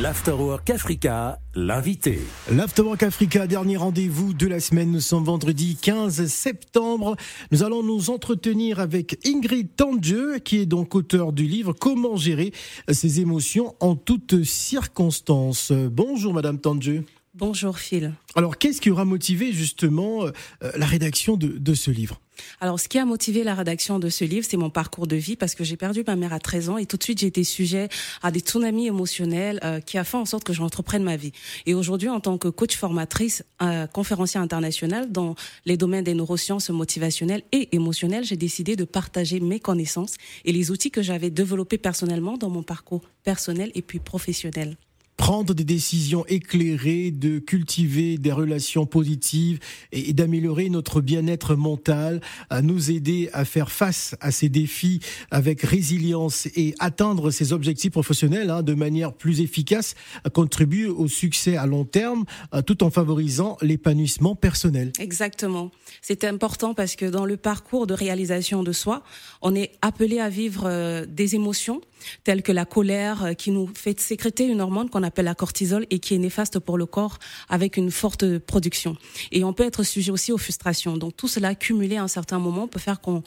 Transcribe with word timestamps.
L'Afterwork 0.00 0.70
Africa, 0.70 1.40
l'invité. 1.56 2.20
L'Afterwork 2.52 3.02
Africa, 3.02 3.48
dernier 3.48 3.76
rendez-vous 3.76 4.32
de 4.32 4.46
la 4.46 4.60
semaine. 4.60 4.92
Nous 4.92 5.00
sommes 5.00 5.24
vendredi 5.24 5.74
15 5.74 6.26
septembre. 6.26 7.16
Nous 7.50 7.64
allons 7.64 7.82
nous 7.82 8.10
entretenir 8.10 8.78
avec 8.78 9.18
Ingrid 9.26 9.74
Tandieu, 9.74 10.38
qui 10.38 10.58
est 10.58 10.66
donc 10.66 10.94
auteur 10.94 11.32
du 11.32 11.46
livre 11.46 11.72
Comment 11.72 12.16
gérer 12.16 12.52
ses 12.88 13.20
émotions 13.20 13.74
en 13.80 13.96
toutes 13.96 14.44
circonstances. 14.44 15.72
Bonjour 15.72 16.32
Madame 16.32 16.60
Tandieu. 16.60 17.04
Bonjour 17.34 17.78
Phil. 17.78 18.12
Alors 18.36 18.56
qu'est-ce 18.56 18.80
qui 18.80 18.90
aura 18.90 19.04
motivé 19.04 19.52
justement 19.52 20.26
euh, 20.26 20.30
la 20.76 20.86
rédaction 20.86 21.36
de, 21.36 21.74
ce 21.74 21.90
livre? 21.90 22.20
Alors, 22.60 22.80
ce 22.80 22.88
qui 22.88 22.98
a 22.98 23.04
motivé 23.04 23.44
la 23.44 23.54
rédaction 23.54 23.98
de 23.98 24.08
ce 24.08 24.24
livre, 24.24 24.46
c'est 24.48 24.56
mon 24.56 24.70
parcours 24.70 25.06
de 25.06 25.16
vie 25.16 25.36
parce 25.36 25.54
que 25.54 25.64
j'ai 25.64 25.76
perdu 25.76 26.02
ma 26.06 26.16
mère 26.16 26.32
à 26.32 26.40
13 26.40 26.70
ans 26.70 26.78
et 26.78 26.86
tout 26.86 26.96
de 26.96 27.02
suite 27.02 27.18
j'ai 27.18 27.26
été 27.26 27.44
sujet 27.44 27.88
à 28.22 28.30
des 28.30 28.40
tsunamis 28.40 28.86
émotionnels 28.86 29.60
euh, 29.64 29.80
qui 29.80 29.98
a 29.98 30.04
fait 30.04 30.16
en 30.16 30.24
sorte 30.24 30.44
que 30.44 30.52
j'entreprenne 30.52 31.02
ma 31.02 31.16
vie. 31.16 31.32
Et 31.66 31.74
aujourd'hui, 31.74 32.08
en 32.08 32.20
tant 32.20 32.38
que 32.38 32.48
coach 32.48 32.76
formatrice, 32.76 33.44
euh, 33.62 33.86
conférencière 33.86 34.42
internationale 34.42 35.10
dans 35.10 35.34
les 35.66 35.76
domaines 35.76 36.04
des 36.04 36.14
neurosciences 36.14 36.70
motivationnelles 36.70 37.42
et 37.52 37.74
émotionnelles, 37.74 38.24
j'ai 38.24 38.36
décidé 38.36 38.76
de 38.76 38.84
partager 38.84 39.40
mes 39.40 39.60
connaissances 39.60 40.16
et 40.44 40.52
les 40.52 40.70
outils 40.70 40.90
que 40.90 41.02
j'avais 41.02 41.30
développés 41.30 41.78
personnellement 41.78 42.36
dans 42.36 42.50
mon 42.50 42.62
parcours 42.62 43.02
personnel 43.22 43.70
et 43.74 43.82
puis 43.82 43.98
professionnel 43.98 44.76
prendre 45.18 45.52
des 45.52 45.64
décisions 45.64 46.24
éclairées, 46.28 47.10
de 47.10 47.40
cultiver 47.40 48.16
des 48.16 48.32
relations 48.32 48.86
positives 48.86 49.58
et, 49.92 50.14
d'améliorer 50.14 50.70
notre 50.70 51.02
bien-être 51.02 51.56
mental, 51.56 52.22
à 52.48 52.62
nous 52.62 52.90
aider 52.90 53.28
à 53.34 53.44
faire 53.44 53.70
face 53.70 54.14
à 54.20 54.30
ces 54.30 54.48
défis 54.48 55.00
avec 55.30 55.60
résilience 55.60 56.46
et 56.56 56.74
atteindre 56.78 57.30
ces 57.30 57.52
objectifs 57.52 57.90
professionnels 57.90 58.48
hein, 58.48 58.62
de 58.62 58.74
manière 58.74 59.12
plus 59.12 59.40
efficace, 59.40 59.96
contribuer 60.32 60.86
au 60.86 61.08
succès 61.08 61.56
à 61.56 61.66
long 61.66 61.84
terme 61.84 62.24
euh, 62.54 62.62
tout 62.62 62.84
en 62.84 62.90
favorisant 62.90 63.58
l'épanouissement 63.60 64.36
personnel. 64.36 64.92
Exactement. 65.00 65.72
C'est 66.00 66.22
important 66.22 66.74
parce 66.74 66.94
que 66.94 67.06
dans 67.06 67.26
le 67.26 67.36
parcours 67.36 67.88
de 67.88 67.94
réalisation 67.94 68.62
de 68.62 68.72
soi, 68.72 69.02
on 69.42 69.54
est 69.56 69.72
appelé 69.82 70.20
à 70.20 70.28
vivre 70.28 70.62
euh, 70.66 71.06
des 71.06 71.34
émotions 71.34 71.80
telles 72.24 72.42
que 72.42 72.52
la 72.52 72.64
colère 72.64 73.24
euh, 73.24 73.32
qui 73.34 73.50
nous 73.50 73.68
fait 73.74 73.98
sécréter 74.00 74.46
une 74.46 74.60
hormone 74.60 74.90
qu'on 74.90 75.02
appelle 75.02 75.26
la 75.26 75.34
cortisol 75.34 75.86
et 75.90 75.98
qui 75.98 76.14
est 76.14 76.18
néfaste 76.18 76.58
pour 76.58 76.78
le 76.78 76.86
corps 76.86 77.18
avec 77.48 77.76
une 77.76 77.90
forte 77.90 78.38
production. 78.38 78.96
Et 79.32 79.44
on 79.44 79.52
peut 79.52 79.64
être 79.64 79.82
sujet 79.82 80.10
aussi 80.10 80.32
aux 80.32 80.38
frustrations. 80.38 80.96
Donc 80.96 81.16
tout 81.16 81.28
cela 81.28 81.54
cumulé 81.54 81.96
à 81.96 82.02
un 82.02 82.08
certain 82.08 82.38
moment 82.38 82.68
peut 82.68 82.80
faire 82.80 83.00
qu'on 83.00 83.22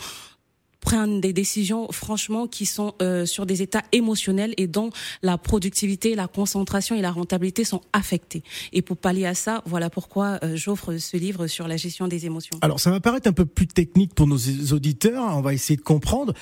prennent 0.82 1.22
des 1.22 1.32
décisions 1.32 1.90
franchement 1.92 2.48
qui 2.48 2.66
sont 2.66 2.94
euh, 3.02 3.26
sur 3.26 3.46
des 3.46 3.62
états 3.62 3.84
émotionnels 3.94 4.54
et 4.58 4.68
dont 4.68 4.90
la 5.22 5.38
productivité, 5.38 6.16
la 6.16 6.28
concentration 6.28 6.96
et 6.96 7.02
la 7.02 7.12
rentabilité 7.12 7.64
sont 7.64 7.82
affectées. 7.94 8.44
Et 8.74 8.82
pour 8.82 8.98
pallier 8.98 9.28
à 9.28 9.36
ça, 9.36 9.62
voilà 9.66 9.90
pourquoi 9.90 10.40
euh, 10.44 10.56
j'offre 10.56 10.98
ce 10.98 11.16
livre 11.16 11.48
sur 11.48 11.68
la 11.68 11.78
gestion 11.78 12.08
des 12.08 12.26
émotions. 12.26 12.58
Alors 12.62 12.80
ça 12.80 12.92
va 12.92 13.00
paraître 13.00 13.30
un 13.30 13.34
peu 13.34 13.46
plus 13.46 13.68
technique 13.68 14.14
pour 14.14 14.28
nos 14.28 14.38
auditeurs, 14.74 15.24
on 15.38 15.42
va 15.42 15.54
essayer 15.54 15.78
de 15.78 15.82
comprendre 15.82 16.34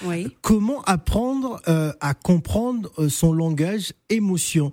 comment 0.42 0.82
apprendre 0.84 1.62
euh, 1.68 1.92
à 2.00 2.14
comprendre 2.14 2.90
son 3.10 3.34
langage 3.34 3.94
émotion 4.10 4.72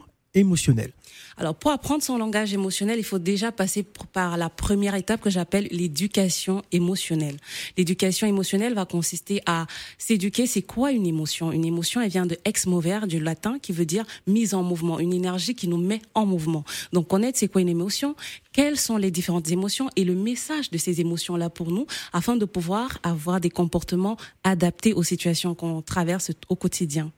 Alors, 1.38 1.54
pour 1.54 1.70
apprendre 1.70 2.02
son 2.02 2.16
langage 2.16 2.54
émotionnel, 2.54 2.98
il 2.98 3.04
faut 3.04 3.18
déjà 3.18 3.52
passer 3.52 3.84
par 4.12 4.36
la 4.36 4.48
première 4.48 4.94
étape 4.94 5.20
que 5.20 5.28
j'appelle 5.28 5.68
l'éducation 5.70 6.62
émotionnelle. 6.72 7.36
L'éducation 7.76 8.26
émotionnelle 8.26 8.74
va 8.74 8.86
consister 8.86 9.42
à 9.44 9.66
s'éduquer. 9.98 10.46
C'est 10.46 10.62
quoi 10.62 10.92
une 10.92 11.06
émotion? 11.06 11.52
Une 11.52 11.64
émotion, 11.64 12.00
elle 12.00 12.10
vient 12.10 12.24
de 12.24 12.38
ex 12.46 12.66
mover, 12.66 13.00
du 13.06 13.20
latin, 13.20 13.58
qui 13.58 13.72
veut 13.72 13.84
dire 13.84 14.06
mise 14.26 14.54
en 14.54 14.62
mouvement, 14.62 14.98
une 14.98 15.12
énergie 15.12 15.54
qui 15.54 15.68
nous 15.68 15.76
met 15.78 16.00
en 16.14 16.24
mouvement. 16.24 16.64
Donc, 16.92 17.08
connaître 17.08 17.38
c'est 17.38 17.48
quoi 17.48 17.60
une 17.60 17.68
émotion, 17.68 18.16
quelles 18.52 18.78
sont 18.78 18.96
les 18.96 19.10
différentes 19.10 19.50
émotions 19.50 19.90
et 19.96 20.04
le 20.04 20.14
message 20.14 20.70
de 20.70 20.78
ces 20.78 21.00
émotions-là 21.02 21.50
pour 21.50 21.70
nous, 21.70 21.86
afin 22.14 22.36
de 22.36 22.46
pouvoir 22.46 22.98
avoir 23.02 23.40
des 23.40 23.50
comportements 23.50 24.16
adaptés 24.42 24.94
aux 24.94 25.02
situations 25.02 25.54
qu'on 25.54 25.82
traverse 25.82 26.30
au 26.48 26.56
quotidien? 26.56 27.12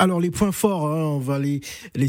Alors 0.00 0.20
les 0.20 0.30
points 0.30 0.52
forts, 0.52 0.86
hein, 0.86 1.02
on 1.02 1.18
va 1.18 1.40
les, 1.40 1.60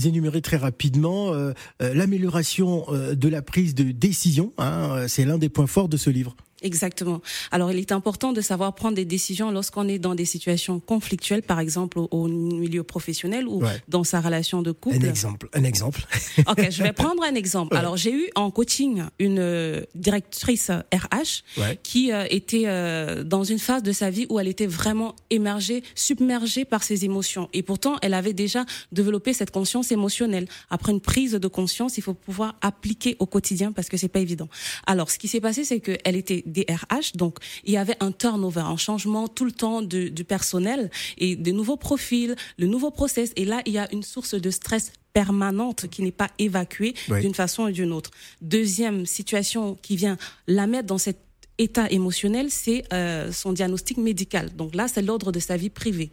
énumérer 0.07 0.41
très 0.41 0.57
rapidement. 0.57 1.33
Euh, 1.33 1.53
euh, 1.81 1.93
l'amélioration 1.95 2.85
euh, 2.89 3.15
de 3.15 3.27
la 3.27 3.41
prise 3.41 3.73
de 3.73 3.91
décision, 3.91 4.53
hein, 4.59 5.07
c'est 5.07 5.25
l'un 5.25 5.39
des 5.39 5.49
points 5.49 5.65
forts 5.65 5.89
de 5.89 5.97
ce 5.97 6.11
livre. 6.11 6.35
Exactement. 6.61 7.21
Alors, 7.51 7.71
il 7.71 7.79
est 7.79 7.91
important 7.91 8.33
de 8.33 8.41
savoir 8.41 8.75
prendre 8.75 8.95
des 8.95 9.05
décisions 9.05 9.51
lorsqu'on 9.51 9.87
est 9.87 9.99
dans 9.99 10.15
des 10.15 10.25
situations 10.25 10.79
conflictuelles, 10.79 11.43
par 11.43 11.59
exemple 11.59 11.99
au, 11.99 12.27
milieu 12.27 12.83
professionnel 12.83 13.47
ou 13.47 13.61
dans 13.87 14.03
sa 14.03 14.21
relation 14.21 14.61
de 14.61 14.71
couple. 14.71 14.97
Un 14.97 15.09
exemple. 15.09 15.49
Un 15.53 15.63
exemple. 15.63 16.05
ok, 16.47 16.69
je 16.69 16.83
vais 16.83 16.93
prendre 16.93 17.23
un 17.23 17.35
exemple. 17.35 17.75
Alors, 17.75 17.97
j'ai 17.97 18.13
eu 18.13 18.29
en 18.35 18.51
coaching 18.51 19.03
une 19.19 19.39
euh, 19.39 19.81
directrice 19.95 20.69
RH 20.69 21.43
qui 21.83 22.11
euh, 22.11 22.25
était 22.29 22.63
euh, 22.65 23.23
dans 23.23 23.43
une 23.43 23.59
phase 23.59 23.83
de 23.83 23.91
sa 23.91 24.09
vie 24.09 24.25
où 24.29 24.39
elle 24.39 24.47
était 24.47 24.67
vraiment 24.67 25.15
émergée, 25.29 25.83
submergée 25.95 26.65
par 26.65 26.83
ses 26.83 27.05
émotions. 27.05 27.49
Et 27.53 27.63
pourtant, 27.63 27.95
elle 28.01 28.13
avait 28.13 28.33
déjà 28.33 28.65
développé 28.91 29.33
cette 29.33 29.51
conscience 29.51 29.91
émotionnelle. 29.91 30.47
Après 30.69 30.91
une 30.91 31.01
prise 31.01 31.33
de 31.33 31.47
conscience, 31.47 31.97
il 31.97 32.01
faut 32.01 32.13
pouvoir 32.13 32.55
appliquer 32.61 33.15
au 33.19 33.25
quotidien 33.25 33.71
parce 33.71 33.89
que 33.89 33.97
c'est 33.97 34.09
pas 34.09 34.19
évident. 34.19 34.49
Alors, 34.85 35.09
ce 35.09 35.17
qui 35.17 35.27
s'est 35.27 35.41
passé, 35.41 35.63
c'est 35.63 35.79
qu'elle 35.79 36.15
était 36.15 36.43
RH, 36.69 37.15
Donc, 37.15 37.37
il 37.63 37.73
y 37.73 37.77
avait 37.77 37.97
un 37.99 38.11
turnover, 38.11 38.61
un 38.61 38.77
changement 38.77 39.27
tout 39.27 39.45
le 39.45 39.51
temps 39.51 39.81
du 39.81 40.23
personnel 40.23 40.89
et 41.17 41.35
des 41.35 41.51
nouveaux 41.51 41.77
profils, 41.77 42.35
le 42.57 42.67
nouveau 42.67 42.91
process. 42.91 43.31
Et 43.35 43.45
là, 43.45 43.61
il 43.65 43.73
y 43.73 43.77
a 43.77 43.91
une 43.93 44.03
source 44.03 44.35
de 44.35 44.49
stress 44.49 44.91
permanente 45.13 45.87
qui 45.89 46.03
n'est 46.03 46.11
pas 46.11 46.29
évacuée 46.37 46.93
d'une 47.09 47.33
façon 47.33 47.63
ou 47.63 47.71
d'une 47.71 47.91
autre. 47.91 48.11
Deuxième 48.41 49.05
situation 49.05 49.77
qui 49.81 49.95
vient 49.95 50.17
la 50.47 50.67
mettre 50.67 50.87
dans 50.87 50.97
cette 50.97 51.28
état 51.59 51.91
émotionnel, 51.91 52.47
c'est 52.49 52.83
euh, 52.93 53.31
son 53.31 53.53
diagnostic 53.53 53.97
médical. 53.97 54.49
Donc 54.55 54.73
là, 54.73 54.87
c'est 54.87 55.01
l'ordre 55.01 55.31
de 55.31 55.39
sa 55.39 55.57
vie 55.57 55.69
privée. 55.69 56.09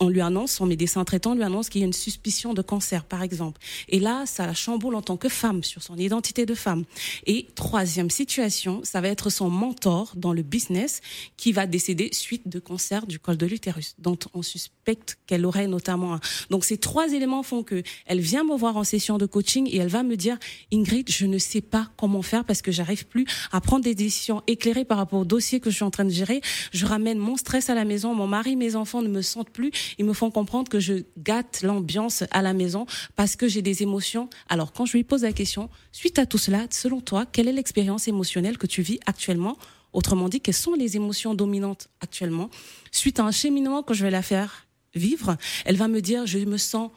On 0.00 0.08
lui 0.08 0.22
annonce, 0.22 0.52
son 0.52 0.66
médecin 0.66 1.04
traitant 1.04 1.34
lui 1.34 1.42
annonce 1.42 1.68
qu'il 1.68 1.82
y 1.82 1.84
a 1.84 1.86
une 1.86 1.92
suspicion 1.92 2.54
de 2.54 2.62
cancer, 2.62 3.04
par 3.04 3.22
exemple. 3.22 3.60
Et 3.88 4.00
là, 4.00 4.24
ça 4.26 4.46
la 4.46 4.54
chamboule 4.54 4.94
en 4.94 5.02
tant 5.02 5.16
que 5.16 5.28
femme, 5.28 5.62
sur 5.62 5.82
son 5.82 5.96
identité 5.96 6.46
de 6.46 6.54
femme. 6.54 6.84
Et 7.26 7.46
troisième 7.54 8.10
situation, 8.10 8.80
ça 8.82 9.00
va 9.00 9.08
être 9.08 9.30
son 9.30 9.50
mentor 9.50 10.14
dans 10.16 10.32
le 10.32 10.42
business 10.42 11.02
qui 11.36 11.52
va 11.52 11.66
décéder 11.66 12.08
suite 12.12 12.48
de 12.48 12.58
cancer 12.58 13.06
du 13.06 13.18
col 13.18 13.36
de 13.36 13.46
l'utérus, 13.46 13.94
dont 13.98 14.18
on 14.32 14.42
suspecte 14.42 15.18
qu'elle 15.26 15.44
aurait 15.44 15.66
notamment 15.66 16.14
un. 16.14 16.20
Donc 16.48 16.64
ces 16.64 16.78
trois 16.78 17.12
éléments 17.12 17.42
font 17.42 17.62
que 17.62 17.82
elle 18.06 18.20
vient 18.20 18.44
me 18.44 18.56
voir 18.56 18.76
en 18.78 18.84
session 18.84 19.18
de 19.18 19.26
coaching 19.26 19.68
et 19.70 19.76
elle 19.76 19.88
va 19.88 20.02
me 20.02 20.16
dire, 20.16 20.38
Ingrid, 20.72 21.10
je 21.10 21.26
ne 21.26 21.38
sais 21.38 21.60
pas 21.60 21.90
comment 21.98 22.22
faire 22.22 22.44
parce 22.44 22.62
que 22.62 22.72
j'arrive 22.72 23.06
plus 23.06 23.26
à 23.52 23.60
prendre 23.60 23.84
des 23.84 23.94
décisions 23.94 24.42
éclairées 24.46 24.85
par 24.86 24.96
rapport 24.96 25.20
au 25.20 25.24
dossier 25.24 25.60
que 25.60 25.70
je 25.70 25.74
suis 25.74 25.84
en 25.84 25.90
train 25.90 26.04
de 26.04 26.10
gérer. 26.10 26.40
Je 26.72 26.86
ramène 26.86 27.18
mon 27.18 27.36
stress 27.36 27.68
à 27.68 27.74
la 27.74 27.84
maison. 27.84 28.14
Mon 28.14 28.26
mari, 28.26 28.56
mes 28.56 28.76
enfants 28.76 29.02
ne 29.02 29.08
me 29.08 29.22
sentent 29.22 29.50
plus. 29.50 29.70
Ils 29.98 30.04
me 30.04 30.14
font 30.14 30.30
comprendre 30.30 30.70
que 30.70 30.80
je 30.80 31.04
gâte 31.18 31.60
l'ambiance 31.62 32.24
à 32.30 32.42
la 32.42 32.52
maison 32.52 32.86
parce 33.16 33.36
que 33.36 33.48
j'ai 33.48 33.62
des 33.62 33.82
émotions. 33.82 34.30
Alors, 34.48 34.72
quand 34.72 34.86
je 34.86 34.96
lui 34.96 35.04
pose 35.04 35.22
la 35.22 35.32
question, 35.32 35.68
suite 35.92 36.18
à 36.18 36.26
tout 36.26 36.38
cela, 36.38 36.66
selon 36.70 37.00
toi, 37.00 37.26
quelle 37.26 37.48
est 37.48 37.52
l'expérience 37.52 38.08
émotionnelle 38.08 38.58
que 38.58 38.66
tu 38.66 38.82
vis 38.82 38.98
actuellement? 39.06 39.58
Autrement 39.92 40.28
dit, 40.28 40.40
quelles 40.40 40.54
sont 40.54 40.74
les 40.74 40.96
émotions 40.96 41.34
dominantes 41.34 41.88
actuellement? 42.00 42.50
Suite 42.92 43.20
à 43.20 43.24
un 43.24 43.32
cheminement 43.32 43.82
que 43.82 43.94
je 43.94 44.02
vais 44.02 44.10
la 44.10 44.22
faire 44.22 44.66
vivre, 44.94 45.36
elle 45.64 45.76
va 45.76 45.88
me 45.88 46.00
dire, 46.00 46.26
je 46.26 46.38
me 46.38 46.56
sens 46.56 46.90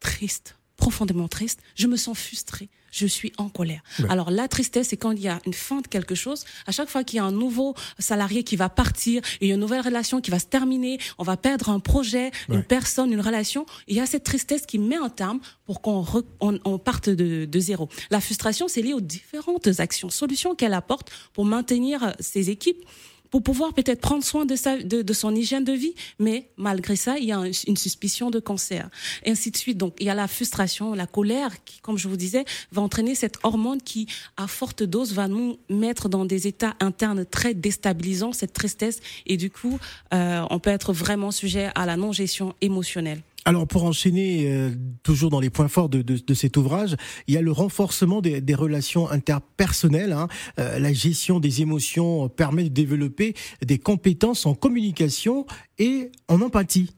triste, 0.00 0.56
profondément 0.76 1.28
triste, 1.28 1.60
je 1.74 1.86
me 1.86 1.96
sens 1.96 2.18
frustrée, 2.18 2.68
je 2.90 3.06
suis 3.06 3.32
en 3.38 3.48
colère. 3.48 3.82
Alors 4.08 4.30
la 4.30 4.48
tristesse, 4.48 4.88
c'est 4.88 4.96
quand 4.96 5.12
il 5.12 5.20
y 5.20 5.28
a 5.28 5.40
une 5.46 5.54
fin 5.54 5.80
de 5.80 5.86
quelque 5.86 6.14
chose. 6.14 6.44
À 6.66 6.72
chaque 6.72 6.88
fois 6.88 7.04
qu'il 7.04 7.16
y 7.16 7.20
a 7.20 7.24
un 7.24 7.32
nouveau 7.32 7.74
salarié 7.98 8.44
qui 8.44 8.56
va 8.56 8.68
partir, 8.68 9.22
il 9.40 9.48
y 9.48 9.50
a 9.50 9.54
une 9.54 9.60
nouvelle 9.60 9.80
relation 9.80 10.20
qui 10.20 10.30
va 10.30 10.38
se 10.38 10.46
terminer, 10.46 10.98
on 11.18 11.24
va 11.24 11.36
perdre 11.36 11.70
un 11.70 11.80
projet, 11.80 12.30
une 12.48 12.62
personne, 12.62 13.12
une 13.12 13.20
relation. 13.20 13.66
Il 13.88 13.96
y 13.96 14.00
a 14.00 14.06
cette 14.06 14.24
tristesse 14.24 14.66
qui 14.66 14.78
met 14.78 14.96
un 14.96 15.08
terme 15.08 15.40
pour 15.64 15.80
qu'on 15.80 16.04
on, 16.40 16.78
parte 16.78 17.08
de, 17.08 17.46
de, 17.46 17.60
zéro. 17.60 17.88
La 18.10 18.20
frustration, 18.20 18.68
c'est 18.68 18.82
lié 18.82 18.92
aux 18.92 19.00
différentes 19.00 19.68
actions, 19.78 20.10
solutions 20.10 20.54
qu'elle 20.54 20.74
apporte 20.74 21.10
pour 21.32 21.44
maintenir 21.44 22.14
ses 22.20 22.50
équipes 22.50 22.84
pour 23.32 23.42
pouvoir 23.42 23.72
peut-être 23.72 24.02
prendre 24.02 24.22
soin 24.22 24.44
de, 24.44 24.54
sa, 24.54 24.76
de, 24.76 25.00
de, 25.00 25.12
son 25.14 25.34
hygiène 25.34 25.64
de 25.64 25.72
vie, 25.72 25.94
mais 26.18 26.50
malgré 26.58 26.96
ça, 26.96 27.18
il 27.18 27.24
y 27.24 27.32
a 27.32 27.42
une 27.66 27.76
suspicion 27.78 28.30
de 28.30 28.38
cancer, 28.38 28.90
et 29.24 29.30
ainsi 29.30 29.50
de 29.50 29.56
suite. 29.56 29.78
Donc, 29.78 29.94
il 29.98 30.06
y 30.06 30.10
a 30.10 30.14
la 30.14 30.28
frustration, 30.28 30.94
la 30.94 31.06
colère, 31.06 31.64
qui, 31.64 31.80
comme 31.80 31.96
je 31.96 32.08
vous 32.08 32.18
disais, 32.18 32.44
va 32.72 32.82
entraîner 32.82 33.14
cette 33.14 33.38
hormone 33.42 33.80
qui, 33.80 34.06
à 34.36 34.46
forte 34.46 34.82
dose, 34.82 35.14
va 35.14 35.28
nous 35.28 35.58
mettre 35.70 36.10
dans 36.10 36.26
des 36.26 36.46
états 36.46 36.74
internes 36.78 37.24
très 37.24 37.54
déstabilisants, 37.54 38.34
cette 38.34 38.52
tristesse, 38.52 39.00
et 39.26 39.38
du 39.38 39.50
coup, 39.50 39.78
euh, 40.12 40.44
on 40.50 40.58
peut 40.58 40.70
être 40.70 40.92
vraiment 40.92 41.30
sujet 41.30 41.70
à 41.74 41.86
la 41.86 41.96
non-gestion 41.96 42.54
émotionnelle. 42.60 43.22
Alors 43.44 43.66
pour 43.66 43.84
enchaîner 43.84 44.44
euh, 44.46 44.70
toujours 45.02 45.30
dans 45.30 45.40
les 45.40 45.50
points 45.50 45.68
forts 45.68 45.88
de, 45.88 46.34
cet 46.34 46.56
ouvrage, 46.56 46.96
il 47.26 47.34
y 47.34 47.36
a 47.36 47.42
le 47.42 47.50
renforcement 47.50 48.20
des, 48.20 48.40
des 48.40 48.54
relations 48.54 49.10
interpersonnelles. 49.10 50.12
Hein. 50.12 50.28
Euh, 50.58 50.78
la 50.78 50.92
gestion 50.92 51.40
des 51.40 51.60
émotions 51.60 52.28
permet 52.28 52.64
de 52.64 52.68
développer 52.68 53.34
des 53.64 53.78
compétences 53.78 54.46
en 54.46 54.54
communication 54.54 55.46
et 55.78 56.10
en 56.28 56.40
empathie. 56.40 56.90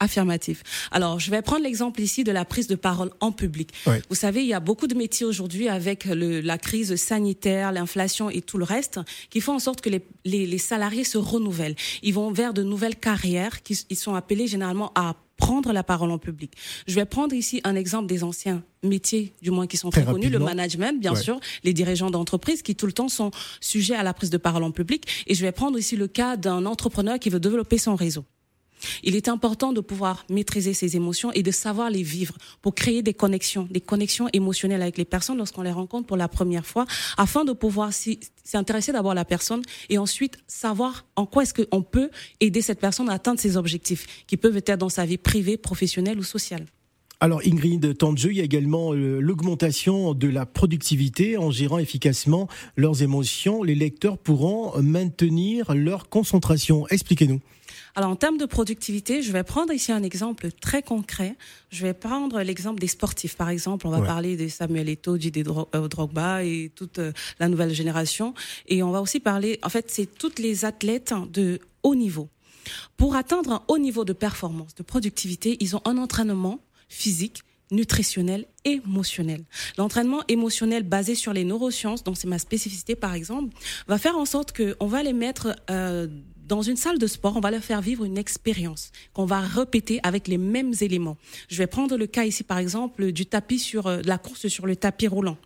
Affirmatif. 0.00 0.62
Alors, 0.92 1.18
je 1.18 1.30
vais 1.30 1.42
prendre 1.42 1.64
l'exemple 1.64 2.00
ici 2.00 2.22
de 2.22 2.30
la 2.30 2.44
prise 2.44 2.68
de 2.68 2.76
parole 2.76 3.10
en 3.20 3.32
public. 3.32 3.72
Vous 4.08 4.14
savez, 4.14 4.42
il 4.42 4.46
y 4.46 4.54
a 4.54 4.60
beaucoup 4.60 4.86
de 4.86 4.94
métiers 4.94 5.26
aujourd'hui 5.26 5.68
avec 5.68 6.04
le, 6.04 6.40
la 6.40 6.56
crise 6.56 6.94
sanitaire, 6.96 7.72
l'inflation 7.72 8.30
et 8.30 8.40
tout 8.40 8.58
le 8.58 8.64
reste 8.64 9.00
qui 9.30 9.40
font 9.40 9.54
en 9.54 9.58
sorte 9.58 9.80
que 9.80 9.90
les, 9.90 10.04
les, 10.24 10.46
les, 10.46 10.58
salariés 10.58 11.04
se 11.04 11.18
renouvellent. 11.18 11.74
Ils 12.02 12.14
vont 12.14 12.30
vers 12.30 12.54
de 12.54 12.62
nouvelles 12.62 12.96
carrières 12.96 13.62
qui 13.62 13.78
ils 13.90 13.96
sont 13.96 14.14
appelés 14.14 14.46
généralement 14.46 14.92
à 14.94 15.16
prendre 15.38 15.72
la 15.72 15.82
parole 15.82 16.10
en 16.10 16.18
public. 16.18 16.52
Je 16.86 16.94
vais 16.94 17.06
prendre 17.06 17.34
ici 17.34 17.60
un 17.64 17.74
exemple 17.74 18.06
des 18.06 18.24
anciens 18.24 18.62
métiers, 18.82 19.32
du 19.40 19.50
moins 19.50 19.66
qui 19.66 19.76
sont 19.76 19.90
très, 19.90 20.04
connus, 20.04 20.28
le 20.28 20.38
management, 20.38 21.00
bien 21.00 21.14
sûr, 21.14 21.40
les 21.64 21.72
dirigeants 21.72 22.10
d'entreprise 22.10 22.62
qui 22.62 22.74
tout 22.74 22.86
le 22.86 22.92
temps 22.92 23.08
sont 23.08 23.30
sujets 23.60 23.94
à 23.94 24.02
la 24.02 24.12
prise 24.12 24.30
de 24.30 24.36
parole 24.36 24.64
en 24.64 24.72
public. 24.72 25.24
Et 25.26 25.34
je 25.34 25.44
vais 25.44 25.52
prendre 25.52 25.78
ici 25.78 25.96
le 25.96 26.08
cas 26.08 26.36
d'un 26.36 26.66
entrepreneur 26.66 27.18
qui 27.18 27.30
veut 27.30 27.40
développer 27.40 27.78
son 27.78 27.94
réseau. 27.94 28.24
Il 29.02 29.16
est 29.16 29.28
important 29.28 29.72
de 29.72 29.80
pouvoir 29.80 30.24
maîtriser 30.28 30.74
ses 30.74 30.96
émotions 30.96 31.32
et 31.32 31.42
de 31.42 31.50
savoir 31.50 31.90
les 31.90 32.02
vivre 32.02 32.36
pour 32.62 32.74
créer 32.74 33.02
des 33.02 33.14
connexions, 33.14 33.68
des 33.70 33.80
connexions 33.80 34.28
émotionnelles 34.32 34.82
avec 34.82 34.98
les 34.98 35.04
personnes 35.04 35.38
lorsqu'on 35.38 35.62
les 35.62 35.72
rencontre 35.72 36.06
pour 36.06 36.16
la 36.16 36.28
première 36.28 36.66
fois, 36.66 36.86
afin 37.16 37.44
de 37.44 37.52
pouvoir 37.52 37.90
s'intéresser 38.44 38.92
d'abord 38.92 39.12
à 39.12 39.14
la 39.14 39.24
personne 39.24 39.62
et 39.88 39.98
ensuite 39.98 40.38
savoir 40.46 41.06
en 41.16 41.26
quoi 41.26 41.42
est-ce 41.42 41.54
qu'on 41.54 41.82
peut 41.82 42.10
aider 42.40 42.62
cette 42.62 42.80
personne 42.80 43.08
à 43.08 43.14
atteindre 43.14 43.40
ses 43.40 43.56
objectifs, 43.56 44.24
qui 44.26 44.36
peuvent 44.36 44.56
être 44.56 44.78
dans 44.78 44.88
sa 44.88 45.04
vie 45.04 45.18
privée, 45.18 45.56
professionnelle 45.56 46.18
ou 46.18 46.24
sociale. 46.24 46.66
Alors 47.20 47.40
Ingrid, 47.44 47.98
temps 47.98 48.12
de 48.12 48.18
jeu, 48.18 48.30
il 48.30 48.36
y 48.36 48.40
a 48.40 48.44
également 48.44 48.94
euh, 48.94 49.18
l'augmentation 49.18 50.14
de 50.14 50.28
la 50.28 50.46
productivité 50.46 51.36
en 51.36 51.50
gérant 51.50 51.78
efficacement 51.78 52.46
leurs 52.76 53.02
émotions. 53.02 53.64
Les 53.64 53.74
lecteurs 53.74 54.18
pourront 54.18 54.80
maintenir 54.80 55.74
leur 55.74 56.08
concentration. 56.08 56.86
Expliquez-nous. 56.88 57.40
Alors 57.94 58.10
en 58.10 58.16
termes 58.16 58.38
de 58.38 58.46
productivité, 58.46 59.22
je 59.22 59.32
vais 59.32 59.42
prendre 59.42 59.72
ici 59.72 59.92
un 59.92 60.02
exemple 60.02 60.50
très 60.52 60.82
concret. 60.82 61.36
Je 61.70 61.82
vais 61.82 61.94
prendre 61.94 62.40
l'exemple 62.42 62.80
des 62.80 62.86
sportifs. 62.86 63.36
Par 63.36 63.48
exemple, 63.48 63.86
on 63.86 63.90
va 63.90 64.00
parler 64.00 64.36
de 64.36 64.48
Samuel 64.48 64.88
Eto'o, 64.88 65.18
Didier 65.18 65.44
euh, 65.74 65.88
Drogba 65.88 66.44
et 66.44 66.70
toute 66.74 66.98
euh, 66.98 67.12
la 67.40 67.48
nouvelle 67.48 67.72
génération. 67.72 68.34
Et 68.66 68.82
on 68.82 68.90
va 68.90 69.00
aussi 69.00 69.20
parler, 69.20 69.58
en 69.62 69.68
fait, 69.68 69.90
c'est 69.90 70.06
toutes 70.06 70.38
les 70.38 70.64
athlètes 70.64 71.14
de 71.32 71.60
haut 71.82 71.94
niveau. 71.94 72.28
Pour 72.96 73.16
atteindre 73.16 73.52
un 73.52 73.62
haut 73.68 73.78
niveau 73.78 74.04
de 74.04 74.12
performance, 74.12 74.74
de 74.74 74.82
productivité, 74.82 75.56
ils 75.60 75.76
ont 75.76 75.82
un 75.84 75.96
entraînement 75.96 76.60
physique 76.88 77.42
nutritionnel, 77.70 78.46
émotionnel. 78.64 79.44
L'entraînement 79.76 80.22
émotionnel 80.28 80.84
basé 80.84 81.14
sur 81.14 81.32
les 81.32 81.44
neurosciences, 81.44 82.02
dont 82.02 82.14
c'est 82.14 82.28
ma 82.28 82.38
spécificité 82.38 82.96
par 82.96 83.14
exemple, 83.14 83.54
va 83.86 83.98
faire 83.98 84.16
en 84.16 84.24
sorte 84.24 84.56
qu'on 84.56 84.86
va 84.86 85.02
les 85.02 85.12
mettre 85.12 85.54
euh, 85.70 86.06
dans 86.48 86.62
une 86.62 86.76
salle 86.76 86.98
de 86.98 87.06
sport, 87.06 87.36
on 87.36 87.40
va 87.40 87.50
leur 87.50 87.62
faire 87.62 87.82
vivre 87.82 88.04
une 88.04 88.16
expérience 88.16 88.90
qu'on 89.12 89.26
va 89.26 89.40
répéter 89.40 90.00
avec 90.02 90.26
les 90.28 90.38
mêmes 90.38 90.72
éléments. 90.80 91.18
Je 91.48 91.58
vais 91.58 91.66
prendre 91.66 91.96
le 91.96 92.06
cas 92.06 92.24
ici, 92.24 92.42
par 92.42 92.56
exemple, 92.58 93.12
du 93.12 93.26
tapis 93.26 93.58
sur 93.58 93.86
euh, 93.86 94.00
la 94.04 94.16
course 94.16 94.48
sur 94.48 94.66
le 94.66 94.74
tapis 94.74 95.08
roulant. 95.08 95.36